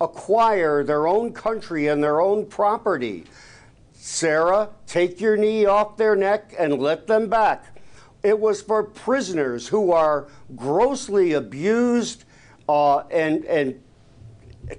reacquire 0.00 0.86
their 0.86 1.06
own 1.06 1.32
country 1.32 1.88
and 1.88 2.02
their 2.02 2.20
own 2.20 2.46
property. 2.46 3.24
Sarah, 3.92 4.70
take 4.86 5.20
your 5.20 5.36
knee 5.36 5.66
off 5.66 5.96
their 5.96 6.16
neck 6.16 6.54
and 6.58 6.78
let 6.78 7.06
them 7.06 7.28
back. 7.28 7.80
It 8.22 8.38
was 8.38 8.62
for 8.62 8.82
prisoners 8.82 9.68
who 9.68 9.92
are 9.92 10.28
grossly 10.54 11.32
abused 11.32 12.24
uh, 12.68 13.00
and, 13.10 13.44
and 13.44 13.80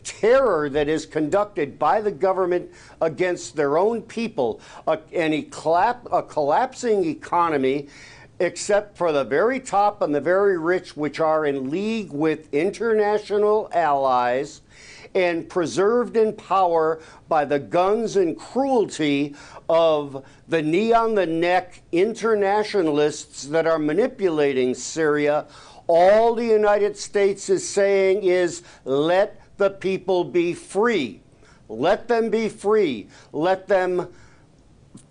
terror 0.03 0.69
that 0.69 0.89
is 0.89 1.05
conducted 1.05 1.79
by 1.79 2.01
the 2.01 2.11
government 2.11 2.69
against 3.01 3.55
their 3.55 3.77
own 3.77 4.01
people, 4.01 4.59
a, 4.85 4.99
and 5.13 5.33
a, 5.33 5.43
collap, 5.43 5.99
a 6.11 6.21
collapsing 6.21 7.05
economy, 7.05 7.87
except 8.39 8.97
for 8.97 9.11
the 9.11 9.23
very 9.23 9.59
top 9.59 10.01
and 10.01 10.13
the 10.13 10.21
very 10.21 10.57
rich, 10.57 10.97
which 10.97 11.19
are 11.19 11.45
in 11.45 11.69
league 11.69 12.11
with 12.11 12.53
international 12.53 13.69
allies 13.71 14.61
and 15.17 15.49
preserved 15.49 16.15
in 16.15 16.31
power 16.31 16.99
by 17.27 17.43
the 17.43 17.57
guns 17.57 18.15
and 18.15 18.37
cruelty 18.37 19.35
of 19.67 20.23
the 20.47 20.61
knee 20.61 20.93
on 20.93 21.15
the 21.15 21.25
neck 21.25 21.81
internationalists 21.91 23.43
that 23.45 23.65
are 23.65 23.79
manipulating 23.79 24.75
Syria. 24.75 25.47
All 25.87 26.35
the 26.35 26.45
United 26.45 26.95
States 26.95 27.49
is 27.49 27.67
saying 27.67 28.23
is 28.23 28.61
let 28.85 29.41
the 29.57 29.71
people 29.71 30.23
be 30.23 30.53
free. 30.53 31.21
Let 31.67 32.07
them 32.07 32.29
be 32.29 32.47
free. 32.47 33.07
Let 33.33 33.67
them 33.67 34.07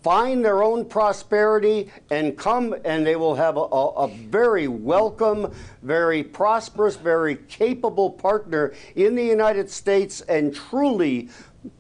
find 0.03 0.45
their 0.45 0.63
own 0.63 0.85
prosperity 0.85 1.91
and 2.11 2.37
come, 2.37 2.75
and 2.85 3.07
they 3.07 3.17
will 3.17 3.35
have 3.35 3.57
a, 3.57 3.61
a, 3.61 3.89
a, 3.95 4.09
very 4.09 4.69
welcome, 4.69 5.53
very 5.83 6.23
prosperous, 6.23 6.97
very 6.97 7.37
capable 7.49 8.11
partner 8.11 8.73
in 8.95 9.15
the 9.15 9.25
United 9.25 9.71
States 9.71 10.21
and 10.23 10.55
truly 10.55 11.29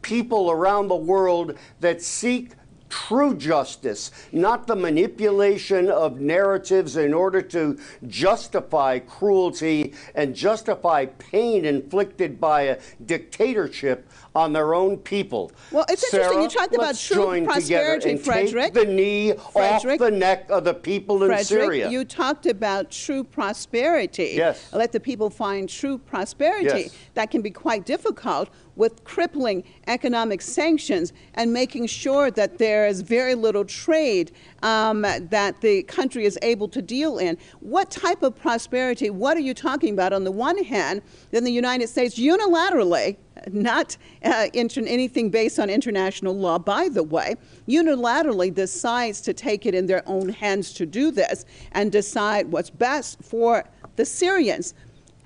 people 0.02 0.50
around 0.50 0.88
the 0.88 0.96
world 0.96 1.56
that 1.80 2.02
seek 2.02 2.52
true 2.88 3.34
justice, 3.34 4.10
not 4.32 4.66
the 4.66 4.76
manipulation 4.76 5.88
of 5.88 6.20
narratives 6.20 6.96
in 6.96 7.12
order 7.12 7.42
to 7.42 7.78
justify 8.06 8.98
cruelty 8.98 9.94
and 10.14 10.34
justify 10.34 11.06
pain 11.06 11.64
inflicted 11.64 12.40
by 12.40 12.62
a 12.62 12.78
dictatorship 13.04 14.08
on 14.34 14.52
their 14.52 14.74
own 14.74 14.98
people. 14.98 15.50
Well, 15.72 15.86
it's 15.88 16.10
Sarah, 16.10 16.24
interesting. 16.24 16.42
You 16.42 16.48
talked 16.48 16.74
about 16.74 16.98
true 16.98 17.44
prosperity, 17.44 18.10
and 18.10 18.20
Frederick. 18.20 18.74
Take 18.74 18.86
the 18.86 18.92
knee 18.92 19.32
Frederick, 19.52 20.00
off 20.00 20.10
the 20.10 20.16
neck 20.16 20.50
of 20.50 20.64
the 20.64 20.74
people 20.74 21.22
in 21.22 21.30
Frederick, 21.30 21.46
Syria. 21.46 21.90
You 21.90 22.04
talked 22.04 22.46
about 22.46 22.90
true 22.90 23.24
prosperity. 23.24 24.34
Yes. 24.36 24.72
Let 24.72 24.92
the 24.92 25.00
people 25.00 25.30
find 25.30 25.68
true 25.68 25.96
prosperity. 25.96 26.66
Yes. 26.66 26.96
That 27.14 27.30
can 27.30 27.40
be 27.40 27.50
quite 27.50 27.86
difficult 27.86 28.50
with 28.76 29.02
crippling 29.04 29.64
economic 29.86 30.40
sanctions 30.40 31.12
and 31.34 31.52
making 31.52 31.86
sure 31.86 32.30
that 32.30 32.58
there 32.58 32.86
is 32.86 33.00
very 33.00 33.34
little 33.34 33.64
trade 33.64 34.32
um, 34.62 35.02
that 35.02 35.60
the 35.60 35.82
country 35.84 36.24
is 36.24 36.38
able 36.42 36.68
to 36.68 36.82
deal 36.82 37.18
in. 37.18 37.36
What 37.60 37.90
type 37.90 38.22
of 38.22 38.36
prosperity, 38.36 39.10
what 39.10 39.36
are 39.36 39.40
you 39.40 39.54
talking 39.54 39.94
about? 39.94 40.12
On 40.12 40.24
the 40.24 40.32
one 40.32 40.62
hand, 40.62 41.02
then 41.30 41.44
the 41.44 41.52
United 41.52 41.88
States 41.88 42.18
unilaterally, 42.18 43.16
not 43.52 43.96
uh, 44.24 44.46
anything 44.54 45.30
based 45.30 45.58
on 45.58 45.68
international 45.70 46.36
law, 46.36 46.58
by 46.58 46.88
the 46.88 47.02
way, 47.02 47.36
unilaterally 47.68 48.52
decides 48.52 49.20
to 49.22 49.32
take 49.32 49.66
it 49.66 49.74
in 49.74 49.86
their 49.86 50.02
own 50.06 50.28
hands 50.28 50.72
to 50.74 50.86
do 50.86 51.10
this 51.10 51.44
and 51.72 51.92
decide 51.92 52.50
what's 52.50 52.70
best 52.70 53.22
for 53.22 53.64
the 53.96 54.04
Syrians. 54.04 54.74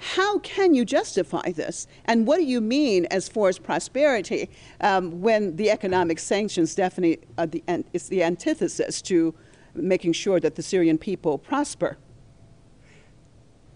How 0.00 0.38
can 0.38 0.74
you 0.74 0.86
justify 0.86 1.52
this? 1.52 1.86
And 2.06 2.26
what 2.26 2.38
do 2.38 2.44
you 2.44 2.62
mean 2.62 3.06
as 3.10 3.28
far 3.28 3.50
as 3.50 3.58
prosperity 3.58 4.48
um, 4.80 5.20
when 5.20 5.56
the 5.56 5.70
economic 5.70 6.18
sanctions 6.18 6.74
definitely 6.74 7.20
are 7.36 7.46
the, 7.46 7.62
is 7.92 8.08
the 8.08 8.22
antithesis 8.22 9.02
to 9.02 9.34
making 9.74 10.14
sure 10.14 10.40
that 10.40 10.54
the 10.54 10.62
Syrian 10.62 10.96
people 10.96 11.36
prosper? 11.36 11.98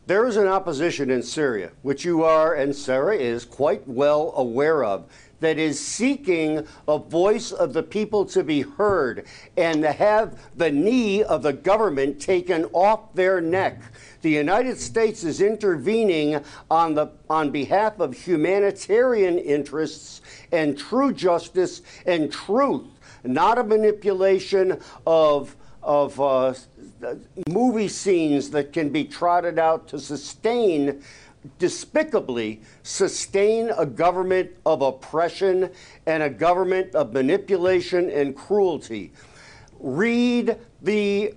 There 0.07 0.27
is 0.27 0.37
an 0.37 0.49
opposition 0.49 1.11
in 1.11 1.23
Syria, 1.23 1.73
which 1.83 2.05
you 2.05 2.25
are, 2.25 2.55
and 2.55 2.75
Sarah 2.75 3.17
is, 3.17 3.45
quite 3.45 3.87
well 3.87 4.33
aware 4.37 4.83
of, 4.83 5.07
that 5.45 5.59
is 5.59 5.79
seeking 5.79 6.67
a 6.89 6.99
voice 6.99 7.53
of 7.53 7.73
the 7.73 7.83
people 7.83 8.25
to 8.25 8.43
be 8.43 8.63
heard 8.63 9.27
and 9.57 9.83
to 9.83 9.93
have 9.93 10.39
the 10.57 10.71
knee 10.71 11.23
of 11.23 11.43
the 11.43 11.53
government 11.53 12.21
taken 12.21 12.65
off 12.73 13.13
their 13.15 13.41
neck. 13.41 13.81
The 14.23 14.31
United 14.31 14.79
States 14.79 15.23
is 15.23 15.43
intervening 15.43 16.43
on, 16.71 16.95
the, 16.95 17.09
on 17.29 17.51
behalf 17.51 18.01
of 18.01 18.15
humanitarian 18.15 19.39
interests 19.39 20.23
and 20.51 20.79
true 20.79 21.13
justice 21.13 21.83
and 22.07 22.33
truth, 22.33 22.87
not 23.23 23.59
a 23.59 23.65
manipulation 23.65 24.81
of, 25.07 25.55
of 25.83 26.19
uh, 26.19 26.55
movie 27.49 27.89
scenes 27.89 28.51
that 28.51 28.73
can 28.73 28.89
be 28.89 29.05
trotted 29.05 29.59
out 29.59 29.89
to 29.89 29.99
sustain 29.99 31.03
despicably 31.59 32.61
sustain 32.83 33.71
a 33.77 33.87
government 33.87 34.51
of 34.65 34.83
oppression 34.83 35.71
and 36.07 36.23
a 36.23 36.31
government 36.31 36.95
of 36.95 37.13
manipulation 37.13 38.11
and 38.11 38.35
cruelty. 38.35 39.13
Read 39.79 40.59
the, 40.83 41.35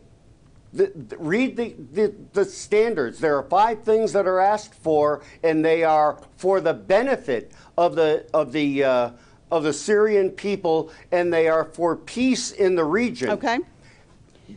the, 0.73 0.91
read 1.17 1.57
the, 1.57 1.75
the, 1.93 2.13
the 2.33 2.45
standards. 2.45 3.19
There 3.19 3.37
are 3.37 3.43
five 3.43 3.83
things 3.83 4.13
that 4.13 4.27
are 4.27 4.39
asked 4.39 4.75
for, 4.75 5.23
and 5.43 5.63
they 5.63 5.83
are 5.83 6.21
for 6.37 6.61
the 6.61 6.73
benefit 6.73 7.51
of 7.77 7.95
the 7.95 8.25
of 8.33 8.51
the 8.51 8.83
uh, 8.83 9.11
of 9.51 9.63
the 9.63 9.73
Syrian 9.73 10.31
people, 10.31 10.91
and 11.11 11.31
they 11.31 11.47
are 11.47 11.65
for 11.65 11.95
peace 11.95 12.51
in 12.51 12.75
the 12.75 12.83
region. 12.83 13.29
Okay. 13.31 13.59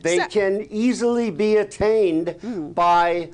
They 0.02 0.18
So- 0.18 0.26
can 0.28 0.66
easily 0.70 1.30
be 1.30 1.56
attained 1.56 2.74
by 2.74 3.30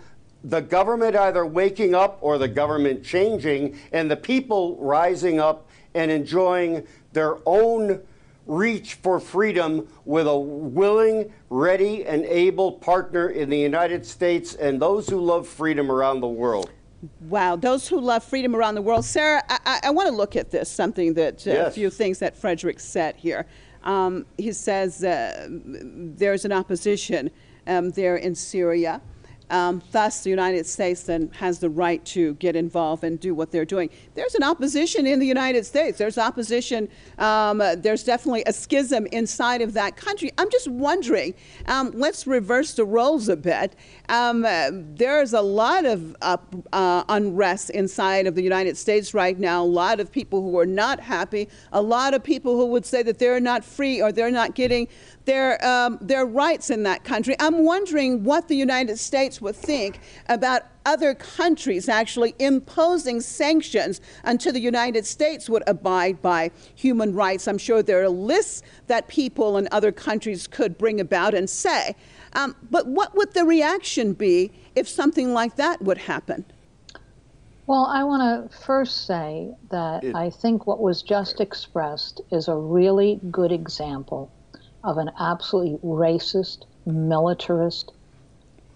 the 0.47 0.61
government 0.61 1.17
either 1.17 1.45
waking 1.45 1.95
up 1.95 2.19
or 2.21 2.39
the 2.39 2.49
government 2.49 3.05
changing, 3.05 3.77
and 3.93 4.11
the 4.11 4.17
people 4.17 4.77
rising 4.77 5.41
up 5.41 5.69
and 5.95 6.11
enjoying 6.11 6.87
their 7.13 7.39
own 7.47 8.01
reach 8.47 8.95
for 8.95 9.19
freedom 9.19 9.89
with 10.05 10.29
a 10.29 10.37
willing, 10.39 11.33
ready, 11.51 12.07
and 12.07 12.25
able 12.27 12.71
partner 12.71 13.31
in 13.31 13.51
the 13.51 13.59
United 13.59 14.07
States 14.07 14.55
and 14.55 14.81
those 14.81 15.09
who 15.09 15.21
love 15.21 15.49
freedom 15.49 15.91
around 15.91 16.21
the 16.21 16.29
world. 16.29 16.71
Wow, 17.23 17.57
those 17.57 17.89
who 17.89 18.01
love 18.01 18.23
freedom 18.23 18.55
around 18.55 18.77
the 18.77 18.83
world. 18.83 19.05
Sarah, 19.05 19.43
I, 19.49 19.59
I, 19.67 19.81
I 19.85 19.91
want 19.91 20.09
to 20.09 20.15
look 20.15 20.37
at 20.37 20.51
this, 20.53 20.71
something 20.71 21.15
that, 21.15 21.45
uh, 21.47 21.67
a 21.67 21.71
few 21.73 21.91
things 21.91 22.21
that 22.21 22.37
Frederick 22.37 22.79
said 22.79 23.17
here. 23.17 23.47
Um, 23.83 24.27
he 24.39 24.53
says 24.53 25.03
uh, 25.03 25.49
there's 25.51 26.45
an 26.45 26.53
opposition 26.53 27.31
um, 27.67 27.91
there 27.91 28.17
in 28.17 28.35
Syria 28.35 29.01
Um, 29.51 29.83
thus, 29.93 30.23
the 30.23 30.31
United 30.31 30.67
States 30.67 31.03
then 31.03 31.31
has 31.39 31.59
the 31.59 31.71
right 31.71 32.05
to 32.07 32.35
get 32.35 32.57
involved 32.57 33.05
and 33.05 33.19
do 33.21 33.35
what 33.35 33.51
they're 33.53 33.65
doing. 33.65 33.91
There's 34.15 34.35
an 34.35 34.43
opposition 34.43 35.07
in 35.07 35.19
the 35.19 35.27
United 35.27 35.65
States. 35.65 35.99
There's 35.99 36.19
opposition. 36.19 36.89
Um, 37.19 37.59
there's 37.59 38.05
definitely 38.05 38.43
a 38.47 38.53
schism 38.53 39.07
inside 39.13 39.63
of 39.63 39.73
that 39.75 39.97
country. 39.97 40.33
I'm 40.39 40.51
just 40.51 40.69
wondering. 40.69 41.35
Um, 41.67 41.93
let's 41.95 42.27
reverse 42.27 42.75
the 42.75 42.85
roles 42.85 43.29
a 43.29 43.37
bit. 43.37 43.77
Um, 44.09 44.45
uh, 44.45 44.71
there's 44.73 45.33
a 45.33 45.41
lot 45.41 45.85
of 45.85 46.17
uh, 46.23 46.37
uh, 46.73 47.05
unrest 47.09 47.71
inside 47.71 48.27
of 48.27 48.35
the 48.35 48.43
United 48.43 48.77
States 48.77 49.15
right 49.15 49.39
now. 49.39 49.63
A 49.63 49.65
lot 49.65 50.01
of 50.01 50.11
people 50.11 50.43
who 50.43 50.59
are 50.59 50.67
not 50.67 51.01
happy. 51.01 51.49
A 51.73 51.81
lot 51.81 52.15
of 52.15 52.23
people 52.23 52.57
who 52.57 52.67
would 52.67 52.87
say 52.87 53.03
that 53.03 53.19
they're 53.19 53.41
not 53.41 53.65
free 53.65 54.03
or 54.03 54.13
they're 54.13 54.31
not 54.31 54.55
getting 54.55 54.89
their, 55.25 55.65
um, 55.67 55.99
their 56.01 56.25
rights 56.25 56.71
in 56.71 56.83
that 56.85 57.05
country. 57.05 57.37
I'm 57.41 57.65
wondering 57.65 58.25
what 58.25 58.49
the 58.49 58.57
United 58.57 58.99
States 58.99 59.36
would 59.41 59.57
think 59.57 60.01
about 60.29 60.63
other 60.85 61.15
countries 61.15 61.89
actually 61.89 62.35
imposing 62.39 63.21
sanctions 63.21 64.01
until 64.25 64.53
the 64.53 64.61
United 64.61 65.07
States 65.07 65.49
would 65.49 65.63
abide 65.67 66.23
by 66.23 66.51
human 66.75 67.15
rights. 67.15 67.49
I'm 67.49 67.59
sure 67.59 67.83
there 67.83 68.03
are 68.03 68.09
lists 68.09 68.63
that 68.87 69.09
people 69.09 69.57
in 69.57 69.69
other 69.73 69.93
countries 69.93 70.47
could 70.47 70.79
bring 70.79 71.01
about 71.01 71.35
and 71.35 71.49
say. 71.51 71.97
Um, 72.35 72.55
but 72.71 72.87
what 72.87 73.17
would 73.17 73.35
the 73.35 73.45
reaction 73.45 74.13
be 74.13 74.53
if 74.75 74.89
something 74.89 75.33
like 75.33 75.57
that 75.57 75.83
would 75.83 75.99
happen? 75.99 76.45
Well, 77.67 77.87
I 77.87 78.05
want 78.05 78.51
to 78.51 78.59
first 78.59 79.07
say 79.07 79.53
that 79.71 80.05
it, 80.05 80.15
I 80.15 80.31
think 80.31 80.69
what 80.69 80.81
was 80.81 81.03
just 81.03 81.41
expressed 81.41 82.21
is 82.31 82.47
a 82.47 82.55
really 82.55 83.19
good 83.31 83.51
example 83.51 84.31
of 84.85 84.99
an 84.99 85.11
absolutely 85.19 85.79
racist, 85.83 86.65
militarist, 86.87 87.93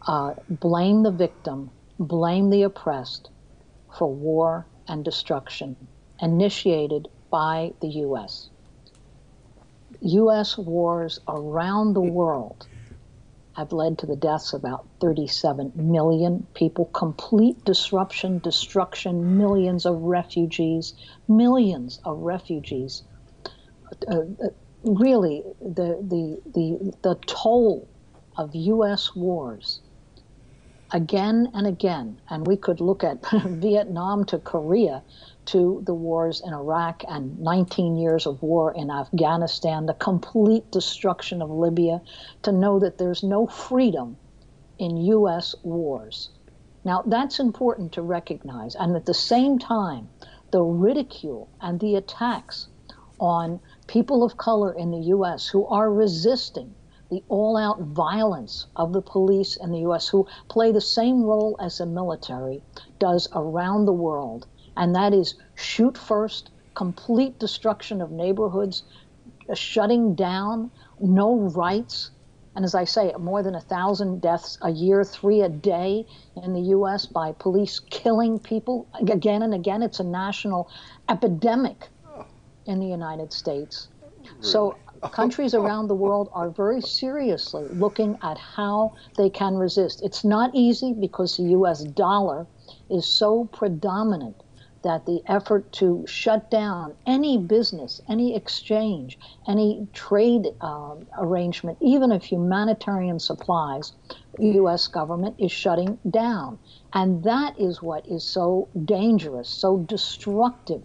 uh, 0.07 0.35
blame 0.49 1.03
the 1.03 1.11
victim, 1.11 1.71
blame 1.99 2.51
the 2.51 2.63
oppressed 2.63 3.31
for 3.97 4.13
war 4.13 4.67
and 4.89 5.05
destruction 5.05 5.77
initiated 6.21 7.09
by 7.31 7.73
the 7.81 7.89
U.S. 7.89 8.51
U.S. 10.01 10.57
wars 10.57 11.21
around 11.29 11.95
the 11.95 12.01
world 12.01 12.67
have 13.57 13.73
led 13.73 13.99
to 13.99 14.07
the 14.07 14.17
deaths 14.17 14.53
of 14.53 14.61
about 14.61 14.87
37 15.01 15.73
million 15.75 16.47
people, 16.55 16.87
complete 16.87 17.63
disruption, 17.65 18.39
destruction, 18.39 19.37
millions 19.37 19.85
of 19.85 20.01
refugees, 20.01 20.95
millions 21.29 22.01
of 22.05 22.19
refugees. 22.19 23.03
Uh, 24.09 24.21
uh 24.43 24.49
really 24.83 25.43
the, 25.61 25.99
the, 26.01 26.41
the, 26.55 26.93
the 27.03 27.15
toll 27.27 27.87
of 28.39 28.55
U.S. 28.55 29.15
wars 29.15 29.81
again 30.93 31.51
and 31.55 31.67
again, 31.67 32.21
and 32.29 32.47
we 32.47 32.57
could 32.57 32.81
look 32.81 33.05
at 33.05 33.25
Vietnam 33.45 34.25
to 34.27 34.39
Korea 34.39 35.03
to 35.47 35.83
the 35.85 35.95
wars 35.95 36.43
in 36.45 36.53
Iraq 36.53 37.03
and 37.09 37.39
19 37.41 37.97
years 37.97 38.27
of 38.27 38.43
war 38.43 38.73
in 38.73 38.91
Afghanistan, 38.91 39.87
the 39.87 39.95
complete 39.95 40.71
destruction 40.71 41.43
of 41.43 41.51
Libya, 41.51 42.03
to 42.43 42.53
know 42.53 42.79
that 42.79 42.99
there's 42.99 43.23
no 43.23 43.47
freedom 43.47 44.17
in 44.79 44.97
U.S. 44.97 45.55
wars. 45.63 46.31
Now, 46.85 47.03
that's 47.07 47.39
important 47.39 47.93
to 47.93 48.03
recognize. 48.03 48.75
And 48.75 48.97
at 48.97 49.07
the 49.07 49.15
same 49.15 49.59
time, 49.59 50.09
the 50.51 50.63
ridicule 50.63 51.49
and 51.61 51.79
the 51.79 51.97
attacks 51.97 52.69
on 53.19 53.61
people 53.87 54.25
of 54.25 54.37
color 54.37 54.73
in 54.73 54.91
the 54.91 55.07
U.S. 55.09 55.47
who 55.47 55.67
are 55.67 55.93
resisting 55.93 56.75
the 57.11 57.23
all 57.29 57.57
out 57.57 57.81
violence 57.81 58.67
of 58.77 58.93
the 58.93 59.03
police 59.03 59.57
in 59.57 59.73
the 59.73 59.81
U.S., 59.81 60.09
who 60.09 60.27
play 60.49 60.73
the 60.73 60.81
same 60.81 61.23
role 61.23 61.57
as 61.61 61.79
the 61.79 61.87
military 61.87 62.63
does 62.99 63.29
around 63.35 63.85
the 63.85 63.93
world, 63.93 64.47
and 64.77 64.95
that 64.95 65.13
is 65.13 65.35
shoot 65.57 65.99
first, 65.99 66.51
complete 66.75 67.39
destruction 67.39 68.01
of 68.01 68.11
neighborhoods, 68.11 68.85
uh, 69.49 69.55
shutting 69.55 70.15
down, 70.15 70.71
no 71.01 71.37
rights. 71.37 72.11
And 72.55 72.65
as 72.65 72.75
I 72.75 72.85
say, 72.85 73.13
more 73.19 73.43
than 73.43 73.55
a 73.55 73.61
thousand 73.61 74.21
deaths 74.21 74.59
a 74.63 74.71
year, 74.71 75.05
three 75.05 75.41
a 75.41 75.49
day 75.49 76.07
in 76.43 76.53
the 76.53 76.61
U.S. 76.77 77.07
by 77.07 77.33
police 77.33 77.81
killing 77.91 78.39
people 78.39 78.89
again 78.95 79.43
and 79.43 79.55
again. 79.55 79.83
It's 79.83 80.01
a 80.01 80.05
national 80.05 80.69
epidemic 81.09 81.89
oh. 82.09 82.27
in 82.67 82.81
the 82.81 82.87
United 82.87 83.33
States. 83.33 83.89
So 84.41 84.77
countries 85.09 85.55
around 85.55 85.89
the 85.89 85.95
world 85.95 86.29
are 86.33 86.51
very 86.51 86.81
seriously 86.81 87.67
looking 87.71 88.19
at 88.23 88.37
how 88.37 88.95
they 89.17 89.31
can 89.31 89.57
resist. 89.57 90.03
It's 90.03 90.25
not 90.25 90.51
easy 90.55 90.93
because 90.93 91.37
the 91.37 91.45
US 91.59 91.85
dollar 91.85 92.47
is 92.91 93.07
so 93.07 93.45
predominant 93.47 94.37
that 94.83 95.05
the 95.07 95.23
effort 95.27 95.71
to 95.73 96.05
shut 96.07 96.51
down 96.51 96.95
any 97.07 97.37
business, 97.37 98.01
any 98.09 98.35
exchange, 98.35 99.19
any 99.47 99.87
trade 99.93 100.49
uh, 100.61 100.95
arrangement, 101.19 101.77
even 101.81 102.13
of 102.13 102.23
humanitarian 102.25 103.19
supplies, 103.19 103.93
the 104.39 104.53
U.S. 104.53 104.87
government 104.89 105.35
is 105.39 105.53
shutting 105.53 105.99
down. 106.09 106.59
And 106.93 107.23
that 107.25 107.59
is 107.59 107.83
what 107.83 108.07
is 108.07 108.25
so 108.25 108.69
dangerous, 108.87 109.49
so 109.49 109.79
destructive 109.79 110.83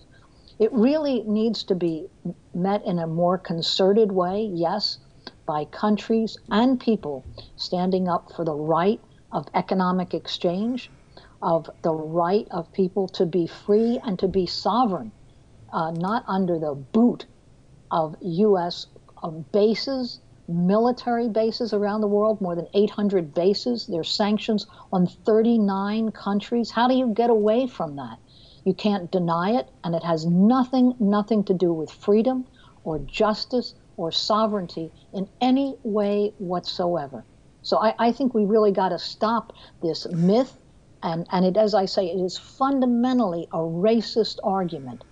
it 0.60 0.72
really 0.72 1.24
needs 1.24 1.64
to 1.66 1.76
be 1.76 2.08
met 2.54 2.86
in 2.86 3.00
a 3.00 3.08
more 3.08 3.38
concerted 3.38 4.12
way, 4.12 4.50
yes, 4.54 5.00
by 5.46 5.66
countries 5.66 6.38
and 6.50 6.80
people 6.80 7.26
standing 7.56 8.08
up 8.08 8.32
for 8.36 8.46
the 8.46 8.56
right 8.56 9.00
of 9.32 9.48
economic 9.54 10.14
exchange, 10.14 10.90
of 11.42 11.70
the 11.82 11.94
right 11.94 12.48
of 12.52 12.72
people 12.72 13.08
to 13.10 13.26
be 13.26 13.46
free 13.48 14.00
and 14.04 14.18
to 14.20 14.28
be 14.28 14.46
sovereign, 14.46 15.12
uh, 15.74 15.92
not 15.92 16.24
under 16.28 16.58
the 16.58 16.74
boot 16.74 17.26
of 17.92 18.16
U.S. 18.22 18.88
Uh, 19.22 19.30
bases, 19.30 20.20
military 20.48 21.28
bases 21.28 21.74
around 21.74 22.02
the 22.02 22.08
world, 22.08 22.40
more 22.40 22.56
than 22.56 22.68
800 22.74 23.34
bases. 23.34 23.88
There's 23.88 24.10
sanctions 24.10 24.68
on 24.94 25.08
39 25.08 26.12
countries. 26.12 26.72
How 26.72 26.88
do 26.88 26.96
you 26.96 27.08
get 27.08 27.30
away 27.30 27.68
from 27.68 27.98
that? 27.98 28.20
You 28.66 28.74
can't 28.74 29.12
deny 29.12 29.52
it, 29.52 29.70
and 29.84 29.94
it 29.94 30.04
has 30.04 30.26
nothing, 30.26 30.96
nothing 31.00 31.44
to 31.46 31.54
do 31.54 31.72
with 31.72 31.92
freedom 31.92 32.48
or 32.84 32.98
justice 32.98 33.76
or 33.96 34.12
sovereignty 34.12 34.92
in 35.14 35.30
any 35.40 35.78
way 35.84 36.34
whatsoever. 36.40 37.24
So 37.62 37.78
I, 37.78 37.94
I 38.00 38.12
think 38.12 38.34
we 38.34 38.46
really 38.46 38.72
got 38.72 38.90
to 38.90 39.00
stop 39.00 39.54
this 39.82 40.08
myth, 40.12 40.60
and, 41.04 41.28
and 41.32 41.46
it, 41.46 41.58
as 41.58 41.76
I 41.76 41.86
say, 41.86 42.08
it 42.08 42.20
is 42.20 42.38
fundamentally 42.38 43.48
a 43.52 43.60
racist 43.60 44.40
argument 44.44 45.04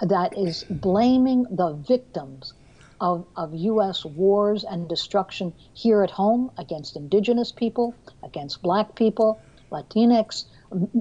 that 0.00 0.38
is 0.38 0.64
blaming 0.70 1.44
the 1.50 1.72
victims 1.72 2.54
of, 3.00 3.26
of 3.36 3.52
U.S. 3.54 4.04
wars 4.04 4.64
and 4.64 4.88
destruction 4.88 5.52
here 5.74 6.02
at 6.02 6.10
home 6.10 6.50
against 6.56 6.96
indigenous 6.96 7.50
people, 7.50 7.94
against 8.22 8.62
black 8.62 8.94
people, 8.94 9.42
Latinx, 9.72 10.44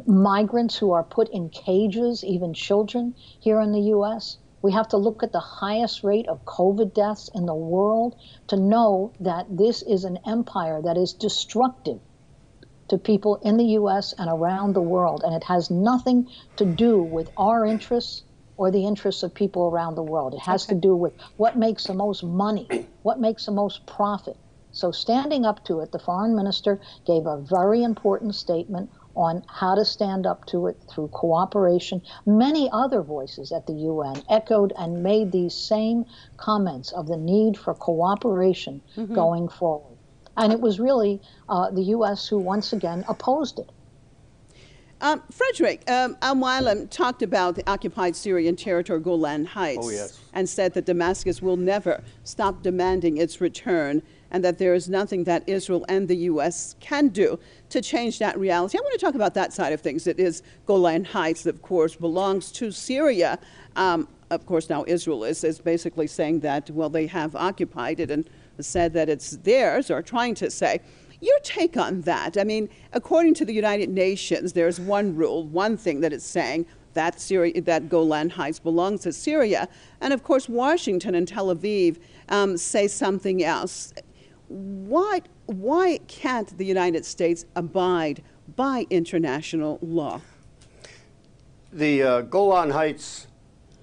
migrants 0.05 0.77
who 0.77 0.91
are 0.91 1.03
put 1.03 1.29
in 1.29 1.49
cages, 1.49 2.23
even 2.23 2.53
children 2.53 3.15
here 3.39 3.59
in 3.61 3.71
the 3.71 3.81
U.S. 3.81 4.37
We 4.61 4.71
have 4.71 4.87
to 4.89 4.97
look 4.97 5.23
at 5.23 5.31
the 5.31 5.39
highest 5.39 6.03
rate 6.03 6.27
of 6.27 6.45
COVID 6.45 6.93
deaths 6.93 7.29
in 7.35 7.45
the 7.45 7.55
world 7.55 8.15
to 8.47 8.57
know 8.57 9.11
that 9.19 9.45
this 9.49 9.81
is 9.81 10.03
an 10.03 10.19
empire 10.25 10.81
that 10.81 10.97
is 10.97 11.13
destructive 11.13 11.99
to 12.87 12.97
people 12.97 13.37
in 13.37 13.57
the 13.57 13.65
U.S. 13.79 14.13
and 14.17 14.29
around 14.29 14.73
the 14.73 14.81
world. 14.81 15.23
And 15.23 15.35
it 15.35 15.43
has 15.45 15.69
nothing 15.69 16.27
to 16.57 16.65
do 16.65 17.01
with 17.01 17.29
our 17.37 17.65
interests 17.65 18.23
or 18.57 18.71
the 18.71 18.85
interests 18.85 19.23
of 19.23 19.33
people 19.33 19.63
around 19.63 19.95
the 19.95 20.03
world. 20.03 20.33
It 20.33 20.41
has 20.41 20.65
okay. 20.65 20.75
to 20.75 20.79
do 20.79 20.95
with 20.95 21.13
what 21.37 21.57
makes 21.57 21.85
the 21.85 21.93
most 21.93 22.23
money, 22.23 22.87
what 23.03 23.19
makes 23.19 23.45
the 23.45 23.51
most 23.51 23.85
profit. 23.85 24.37
So, 24.71 24.91
standing 24.91 25.45
up 25.45 25.63
to 25.65 25.79
it, 25.79 25.91
the 25.91 25.99
foreign 25.99 26.35
minister 26.35 26.79
gave 27.05 27.25
a 27.25 27.37
very 27.37 27.83
important 27.83 28.35
statement 28.35 28.89
on 29.15 29.43
how 29.47 29.75
to 29.75 29.85
stand 29.85 30.25
up 30.25 30.45
to 30.47 30.67
it 30.67 30.77
through 30.89 31.07
cooperation. 31.09 32.01
Many 32.25 32.69
other 32.71 33.01
voices 33.01 33.51
at 33.51 33.65
the 33.67 33.73
UN 33.73 34.21
echoed 34.29 34.73
and 34.77 35.03
made 35.03 35.31
these 35.31 35.53
same 35.53 36.05
comments 36.37 36.91
of 36.91 37.07
the 37.07 37.17
need 37.17 37.57
for 37.57 37.73
cooperation 37.73 38.81
mm-hmm. 38.95 39.13
going 39.13 39.47
forward. 39.47 39.97
And 40.37 40.51
it 40.51 40.59
was 40.59 40.79
really 40.79 41.21
uh, 41.47 41.71
the 41.71 41.83
U.S. 41.83 42.27
who 42.27 42.37
once 42.37 42.73
again 42.73 43.05
opposed 43.07 43.59
it. 43.59 43.69
Um, 45.01 45.21
Frederick, 45.29 45.89
um, 45.89 46.17
Al 46.21 46.87
talked 46.87 47.21
about 47.21 47.55
the 47.55 47.69
occupied 47.69 48.15
Syrian 48.15 48.55
territory, 48.55 49.01
Golan 49.01 49.45
Heights, 49.45 49.85
oh, 49.85 49.89
yes. 49.89 50.19
and 50.33 50.47
said 50.47 50.73
that 50.73 50.85
Damascus 50.85 51.41
will 51.41 51.57
never 51.57 52.01
stop 52.23 52.63
demanding 52.63 53.17
its 53.17 53.41
return 53.41 54.01
and 54.31 54.43
that 54.43 54.57
there 54.57 54.73
is 54.73 54.89
nothing 54.89 55.23
that 55.25 55.47
Israel 55.47 55.85
and 55.87 56.07
the 56.07 56.17
U.S. 56.17 56.75
can 56.79 57.09
do 57.09 57.39
to 57.69 57.81
change 57.81 58.19
that 58.19 58.37
reality. 58.37 58.77
I 58.77 58.81
want 58.81 58.93
to 58.99 59.05
talk 59.05 59.15
about 59.15 59.33
that 59.35 59.53
side 59.53 59.73
of 59.73 59.81
things. 59.81 60.07
It 60.07 60.19
is 60.19 60.43
Golan 60.65 61.05
Heights, 61.05 61.45
of 61.45 61.61
course, 61.61 61.95
belongs 61.95 62.51
to 62.53 62.71
Syria. 62.71 63.39
Um, 63.75 64.07
of 64.29 64.45
course, 64.45 64.69
now 64.69 64.83
Israel 64.87 65.23
is, 65.23 65.43
is 65.43 65.59
basically 65.59 66.07
saying 66.07 66.39
that, 66.41 66.69
well, 66.71 66.89
they 66.89 67.07
have 67.07 67.35
occupied 67.35 67.99
it 67.99 68.11
and 68.11 68.27
said 68.59 68.93
that 68.93 69.09
it's 69.09 69.31
theirs, 69.37 69.91
or 69.91 70.01
trying 70.01 70.35
to 70.35 70.49
say. 70.49 70.79
Your 71.21 71.39
take 71.43 71.77
on 71.77 72.01
that? 72.01 72.37
I 72.37 72.43
mean, 72.43 72.69
according 72.93 73.35
to 73.35 73.45
the 73.45 73.53
United 73.53 73.89
Nations, 73.89 74.53
there's 74.53 74.79
one 74.79 75.15
rule, 75.15 75.45
one 75.45 75.77
thing 75.77 76.01
that 76.01 76.11
it's 76.11 76.25
saying 76.25 76.65
that 76.95 77.21
Syria, 77.21 77.61
that 77.61 77.89
Golan 77.89 78.31
Heights 78.31 78.59
belongs 78.59 79.01
to 79.01 79.13
Syria, 79.13 79.67
and 80.01 80.13
of 80.13 80.23
course 80.23 80.49
Washington 80.49 81.13
and 81.13 81.27
Tel 81.27 81.53
Aviv 81.53 81.97
um, 82.29 82.57
say 82.57 82.87
something 82.87 83.43
else. 83.43 83.93
Why 84.55 85.19
why 85.47 85.99
can't 86.07 86.57
the 86.57 86.65
United 86.65 87.03
States 87.03 87.45
abide 87.57 88.23
by 88.55 88.87
international 88.89 89.79
law? 89.81 90.21
The 91.73 92.01
uh, 92.01 92.21
Golan 92.21 92.69
Heights 92.69 93.27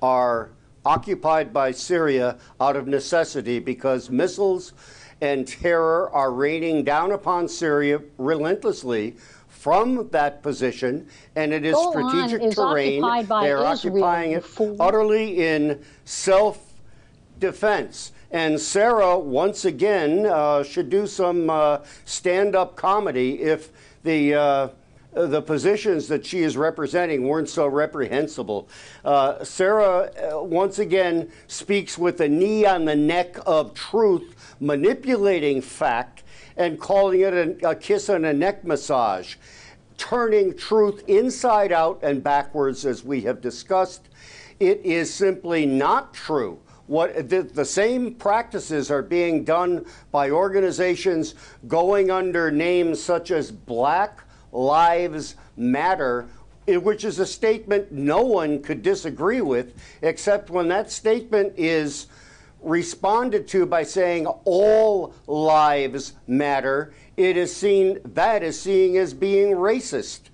are 0.01 0.53
occupied 0.87 1.53
by 1.53 1.73
Syria 1.73 2.39
out 2.59 2.77
of 2.77 2.87
necessity 2.87 3.59
because 3.59 4.09
missiles 4.09 4.73
and 5.21 5.47
terror 5.47 6.11
are 6.11 6.33
raining 6.33 6.85
down 6.85 7.13
upon 7.13 7.49
Syria 7.49 8.01
relentlessly 8.17 9.17
from 9.49 10.09
that 10.11 10.43
position, 10.43 11.07
and 11.37 11.53
it 11.53 11.67
is 11.67 11.75
Golan 11.75 12.09
strategic 12.09 12.49
is 12.49 12.55
terrain. 12.55 13.03
They're 13.03 13.59
Israel, 13.59 13.67
occupying 13.67 14.33
it 14.33 14.45
fool. 14.45 14.81
utterly 14.81 15.47
in 15.47 15.85
self 16.07 16.73
defense. 17.39 18.13
And 18.33 18.59
Sarah, 18.59 19.19
once 19.19 19.67
again, 19.67 20.27
uh, 20.27 20.65
should 20.65 20.89
do 20.89 21.07
some 21.07 21.51
uh, 21.51 21.81
stand 22.05 22.57
up 22.57 22.75
comedy 22.77 23.41
if 23.41 23.71
the. 24.03 24.35
Uh, 24.35 24.69
the 25.15 25.43
positions 25.43 26.09
that 26.09 26.25
she 26.25 26.39
is 26.39 26.57
representing 26.57 27.29
weren't 27.29 27.49
so 27.51 27.67
reprehensible. 27.67 28.67
Uh, 29.05 29.45
Sarah, 29.45 30.11
uh, 30.33 30.43
once 30.43 30.79
again, 30.79 31.31
speaks 31.49 31.99
with 31.99 32.19
a 32.23 32.29
knee 32.31 32.65
on 32.65 32.87
the 32.87 32.97
neck 32.97 33.37
of 33.45 33.75
truth, 33.75 34.57
manipulating 34.59 35.61
fact, 35.61 36.23
and 36.57 36.81
calling 36.81 37.21
it 37.21 37.35
a, 37.35 37.69
a 37.71 37.75
kiss 37.75 38.09
and 38.09 38.25
a 38.25 38.33
neck 38.33 38.65
massage, 38.65 39.37
turning 39.99 40.57
truth 40.57 41.05
inside 41.09 41.73
out 41.73 42.01
and 42.03 42.25
backwards, 42.25 42.87
as 42.87 43.05
we 43.05 43.21
have 43.21 43.43
discussed. 43.43 44.09
It 44.61 44.81
is 44.83 45.13
simply 45.13 45.67
not 45.67 46.15
true. 46.15 46.59
What 46.87 47.29
the, 47.29 47.43
the 47.43 47.65
same 47.65 48.15
practices 48.15 48.91
are 48.91 49.03
being 49.03 49.45
done 49.45 49.87
by 50.11 50.31
organizations 50.31 51.35
going 51.69 52.11
under 52.11 52.51
names 52.51 53.03
such 53.03 53.31
as 53.31 53.51
Black 53.51 54.21
Lives 54.51 55.37
Matter, 55.57 56.27
which 56.67 57.05
is 57.05 57.19
a 57.19 57.27
statement 57.27 57.93
no 57.93 58.23
one 58.23 58.63
could 58.63 58.83
disagree 58.83 59.41
with, 59.41 59.75
except 60.03 60.51
when 60.51 60.69
that 60.69 60.91
statement 60.91 61.55
is 61.57 62.07
responded 62.63 63.49
to 63.49 63.67
by 63.67 63.83
saying 63.83 64.27
all 64.45 65.15
lives 65.27 66.15
matter, 66.27 66.93
it 67.17 67.37
is 67.37 67.55
seen 67.55 67.99
that 68.05 68.43
is 68.43 68.61
seen 68.61 68.97
as 68.97 69.15
being 69.15 69.55
racist. 69.57 70.31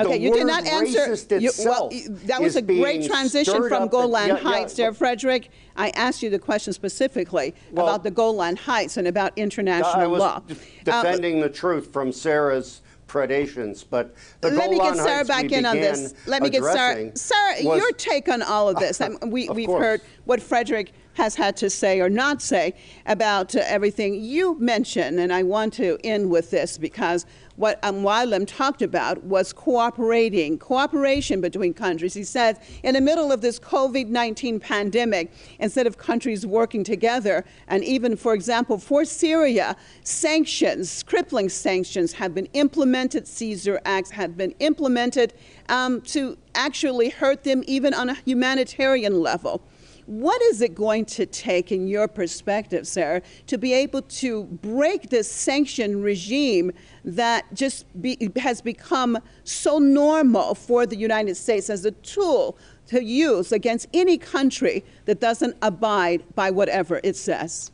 Okay, 0.00 0.16
you 0.18 0.32
did 0.32 0.46
not 0.46 0.64
answer. 0.66 1.14
You- 1.38 1.50
well, 1.64 1.90
that 2.24 2.40
was 2.40 2.56
a 2.56 2.62
great 2.62 3.06
transition 3.06 3.68
from 3.68 3.82
and- 3.82 3.90
Golan 3.90 4.28
yeah, 4.28 4.34
yeah, 4.34 4.40
Heights 4.40 4.74
there, 4.74 4.92
Frederick. 4.92 5.50
I 5.76 5.90
asked 5.90 6.22
you 6.22 6.30
the 6.30 6.38
question 6.38 6.72
specifically 6.72 7.54
Well, 7.70 7.86
about 7.86 8.02
the 8.02 8.10
Golan 8.10 8.56
Heights 8.56 8.96
and 8.96 9.06
about 9.06 9.32
international 9.36 10.00
I 10.14 10.18
law. 10.18 10.42
Uh, 10.48 10.54
defending 10.84 11.40
the 11.40 11.48
truth 11.48 11.92
from 11.92 12.12
Sarah's 12.12 12.82
predations, 13.06 13.84
but 13.88 14.14
the 14.40 14.50
let 14.50 14.70
me 14.70 14.78
get 14.78 14.96
Sarah 14.96 15.16
Heights 15.16 15.28
back 15.28 15.52
in 15.52 15.66
on 15.66 15.76
this. 15.76 16.14
Let 16.26 16.42
me 16.42 16.50
get 16.50 16.62
Sarah. 16.62 17.16
Sarah, 17.16 17.56
was- 17.64 17.78
your 17.78 17.92
take 17.92 18.28
on 18.28 18.42
all 18.42 18.68
of 18.68 18.76
this. 18.76 19.00
Um, 19.10 19.18
we, 19.26 19.48
Of 19.48 19.56
we've 19.56 19.66
course. 19.66 19.82
heard 19.82 20.00
what 20.24 20.40
Frederick 20.42 20.92
has 21.14 21.34
had 21.34 21.56
to 21.56 21.68
say 21.68 22.00
or 22.00 22.08
not 22.08 22.40
say 22.40 22.74
about 23.06 23.56
uh, 23.56 23.62
everything 23.66 24.14
you 24.14 24.58
mentioned, 24.60 25.18
and 25.18 25.32
I 25.32 25.42
want 25.42 25.72
to 25.74 25.98
end 26.04 26.30
with 26.30 26.50
this 26.50 26.78
because 26.78 27.26
what 27.60 27.78
um, 27.82 28.46
talked 28.46 28.80
about 28.80 29.22
was 29.22 29.52
cooperating, 29.52 30.58
cooperation 30.58 31.42
between 31.42 31.74
countries. 31.74 32.14
He 32.14 32.24
says, 32.24 32.58
in 32.82 32.94
the 32.94 33.02
middle 33.02 33.30
of 33.30 33.42
this 33.42 33.60
COVID 33.60 34.08
19 34.08 34.58
pandemic, 34.60 35.30
instead 35.58 35.86
of 35.86 35.98
countries 35.98 36.46
working 36.46 36.82
together, 36.82 37.44
and 37.68 37.84
even, 37.84 38.16
for 38.16 38.32
example, 38.32 38.78
for 38.78 39.04
Syria, 39.04 39.76
sanctions, 40.02 41.02
crippling 41.02 41.50
sanctions, 41.50 42.14
have 42.14 42.34
been 42.34 42.48
implemented, 42.54 43.28
Caesar 43.28 43.78
Acts 43.84 44.10
have 44.10 44.38
been 44.38 44.54
implemented 44.60 45.34
um, 45.68 46.00
to 46.02 46.38
actually 46.54 47.10
hurt 47.10 47.44
them 47.44 47.62
even 47.66 47.92
on 47.92 48.08
a 48.08 48.14
humanitarian 48.14 49.20
level. 49.20 49.62
What 50.10 50.42
is 50.42 50.60
it 50.60 50.74
going 50.74 51.04
to 51.04 51.24
take, 51.24 51.70
in 51.70 51.86
your 51.86 52.08
perspective, 52.08 52.84
Sarah, 52.88 53.22
to 53.46 53.56
be 53.56 53.72
able 53.72 54.02
to 54.02 54.42
break 54.42 55.08
this 55.08 55.30
sanction 55.30 56.02
regime 56.02 56.72
that 57.04 57.44
just 57.54 57.86
be, 58.02 58.28
has 58.34 58.60
become 58.60 59.18
so 59.44 59.78
normal 59.78 60.56
for 60.56 60.84
the 60.84 60.96
United 60.96 61.36
States 61.36 61.70
as 61.70 61.84
a 61.84 61.92
tool 61.92 62.58
to 62.88 63.04
use 63.04 63.52
against 63.52 63.86
any 63.94 64.18
country 64.18 64.84
that 65.04 65.20
doesn't 65.20 65.56
abide 65.62 66.24
by 66.34 66.50
whatever 66.50 67.00
it 67.04 67.14
says? 67.14 67.70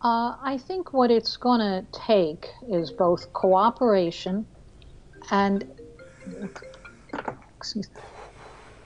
Uh, 0.00 0.36
I 0.40 0.58
think 0.58 0.92
what 0.92 1.10
it's 1.10 1.36
going 1.36 1.58
to 1.58 1.84
take 1.90 2.46
is 2.68 2.92
both 2.92 3.32
cooperation 3.32 4.46
and 5.32 5.66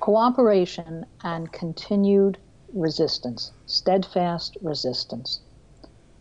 cooperation 0.09 1.05
and 1.23 1.53
continued 1.53 2.39
resistance, 2.73 3.53
steadfast 3.67 4.57
resistance. 4.63 5.43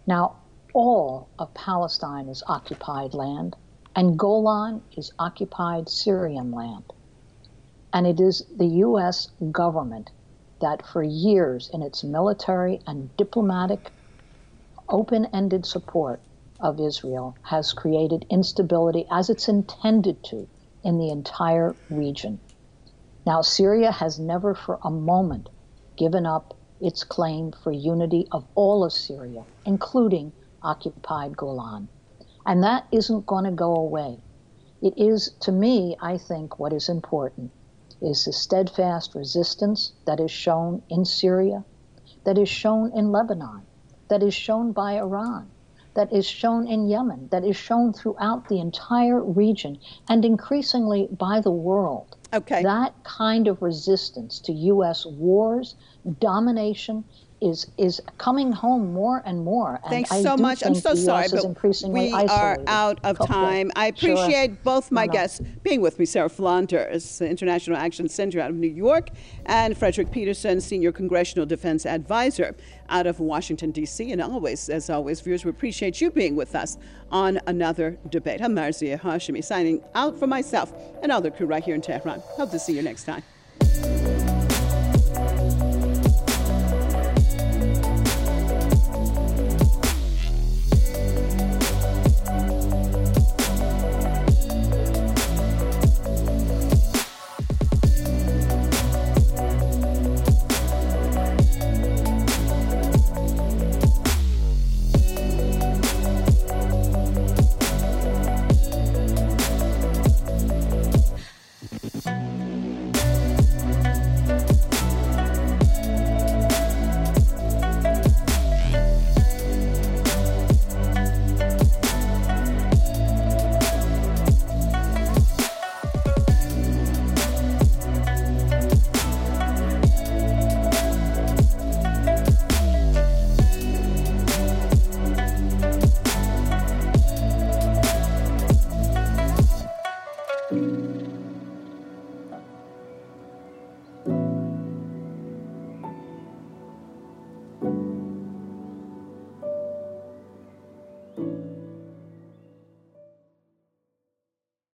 Now, 0.05 0.35
all 0.73 1.29
of 1.39 1.53
Palestine 1.53 2.27
is 2.27 2.43
occupied 2.49 3.13
land, 3.13 3.55
and 3.95 4.19
Golan 4.19 4.81
is 4.97 5.13
occupied 5.17 5.87
Syrian 5.87 6.51
land. 6.51 6.83
And 7.93 8.05
it 8.05 8.19
is 8.19 8.43
the 8.57 8.67
U.S. 8.67 9.29
government 9.53 10.11
that, 10.59 10.85
for 10.85 11.01
years, 11.01 11.69
in 11.71 11.81
its 11.81 12.03
military 12.03 12.81
and 12.87 13.15
diplomatic 13.15 13.93
open 14.89 15.27
ended 15.27 15.65
support 15.65 16.19
of 16.59 16.81
Israel 16.81 17.37
has 17.43 17.71
created 17.71 18.25
instability 18.29 19.07
as 19.09 19.29
it's 19.29 19.47
intended 19.47 20.25
to 20.25 20.45
in 20.83 20.97
the 20.97 21.09
entire 21.09 21.73
region. 21.89 22.41
Now, 23.27 23.41
Syria 23.41 23.91
has 23.91 24.17
never 24.17 24.55
for 24.55 24.79
a 24.85 24.89
moment 24.89 25.49
given 25.97 26.25
up 26.25 26.53
its 26.79 27.03
claim 27.03 27.51
for 27.51 27.73
unity 27.73 28.25
of 28.31 28.45
all 28.55 28.85
of 28.85 28.93
Syria, 28.93 29.43
including 29.65 30.31
occupied 30.63 31.35
Golan. 31.35 31.89
And 32.45 32.63
that 32.63 32.87
isn't 32.89 33.25
going 33.25 33.43
to 33.43 33.51
go 33.51 33.75
away. 33.75 34.21
It 34.81 34.93
is, 34.97 35.31
to 35.41 35.51
me, 35.51 35.97
I 35.99 36.17
think 36.17 36.57
what 36.57 36.71
is 36.71 36.87
important 36.87 37.51
is 38.01 38.23
the 38.23 38.31
steadfast 38.31 39.13
resistance 39.13 39.91
that 40.05 40.21
is 40.21 40.31
shown 40.31 40.81
in 40.87 41.03
Syria, 41.03 41.65
that 42.23 42.37
is 42.37 42.47
shown 42.47 42.93
in 42.93 43.11
Lebanon, 43.11 43.63
that 44.07 44.23
is 44.23 44.33
shown 44.33 44.71
by 44.71 44.93
Iran, 44.93 45.51
that 45.95 46.13
is 46.13 46.25
shown 46.25 46.65
in 46.65 46.87
Yemen, 46.87 47.27
that 47.31 47.43
is 47.43 47.57
shown 47.57 47.91
throughout 47.91 48.47
the 48.47 48.61
entire 48.61 49.21
region, 49.21 49.79
and 50.07 50.23
increasingly 50.23 51.07
by 51.07 51.41
the 51.41 51.51
world. 51.51 52.16
Okay. 52.33 52.63
That 52.63 52.93
kind 53.03 53.47
of 53.47 53.61
resistance 53.61 54.39
to 54.41 54.51
U.S. 54.51 55.05
wars, 55.05 55.75
domination, 56.19 57.05
is 57.41 57.67
is 57.77 58.01
coming 58.17 58.51
home 58.51 58.93
more 58.93 59.21
and 59.25 59.43
more. 59.43 59.79
And 59.83 59.91
Thanks 59.91 60.11
I 60.11 60.21
so 60.23 60.35
much. 60.35 60.65
I'm 60.65 60.75
so 60.75 60.95
sorry, 60.95 61.27
but 61.31 61.89
we 61.89 62.11
are 62.11 62.57
out 62.67 62.99
of 63.03 63.17
time. 63.25 63.71
I 63.75 63.91
Sure. 63.95 64.13
appreciate 64.13 64.63
both 64.63 64.91
my 64.91 65.05
No, 65.05 65.07
no. 65.07 65.13
guests 65.13 65.41
being 65.63 65.81
with 65.81 65.99
me, 65.99 66.05
Sarah 66.05 66.29
Flounders, 66.29 67.21
International 67.21 67.77
Action 67.77 68.09
Center 68.09 68.39
out 68.39 68.49
of 68.49 68.55
New 68.55 68.67
York, 68.67 69.09
and 69.45 69.77
Frederick 69.77 70.11
Peterson, 70.11 70.59
Senior 70.61 70.91
Congressional 70.91 71.45
Defense 71.45 71.85
Advisor 71.85 72.55
out 72.89 73.05
of 73.05 73.19
Washington, 73.19 73.71
D.C. 73.71 74.11
And 74.11 74.21
always, 74.21 74.69
as 74.69 74.89
always, 74.89 75.21
viewers, 75.21 75.45
we 75.45 75.49
appreciate 75.51 76.01
you 76.01 76.09
being 76.09 76.35
with 76.35 76.55
us 76.55 76.77
on 77.11 77.39
another 77.47 77.97
debate. 78.09 78.41
I'm 78.41 78.55
Marzieh 78.55 78.99
Hashemi, 78.99 79.43
signing 79.43 79.81
out 79.93 80.17
for 80.17 80.27
myself 80.27 80.73
and 81.03 81.11
all 81.11 81.21
the 81.21 81.31
crew 81.31 81.45
right 81.47 81.63
here 81.63 81.75
in 81.75 81.81
Tehran. 81.81 82.21
Hope 82.21 82.51
to 82.51 82.59
see 82.59 82.73
you 82.73 82.81
next 82.81 83.03
time. 83.03 83.23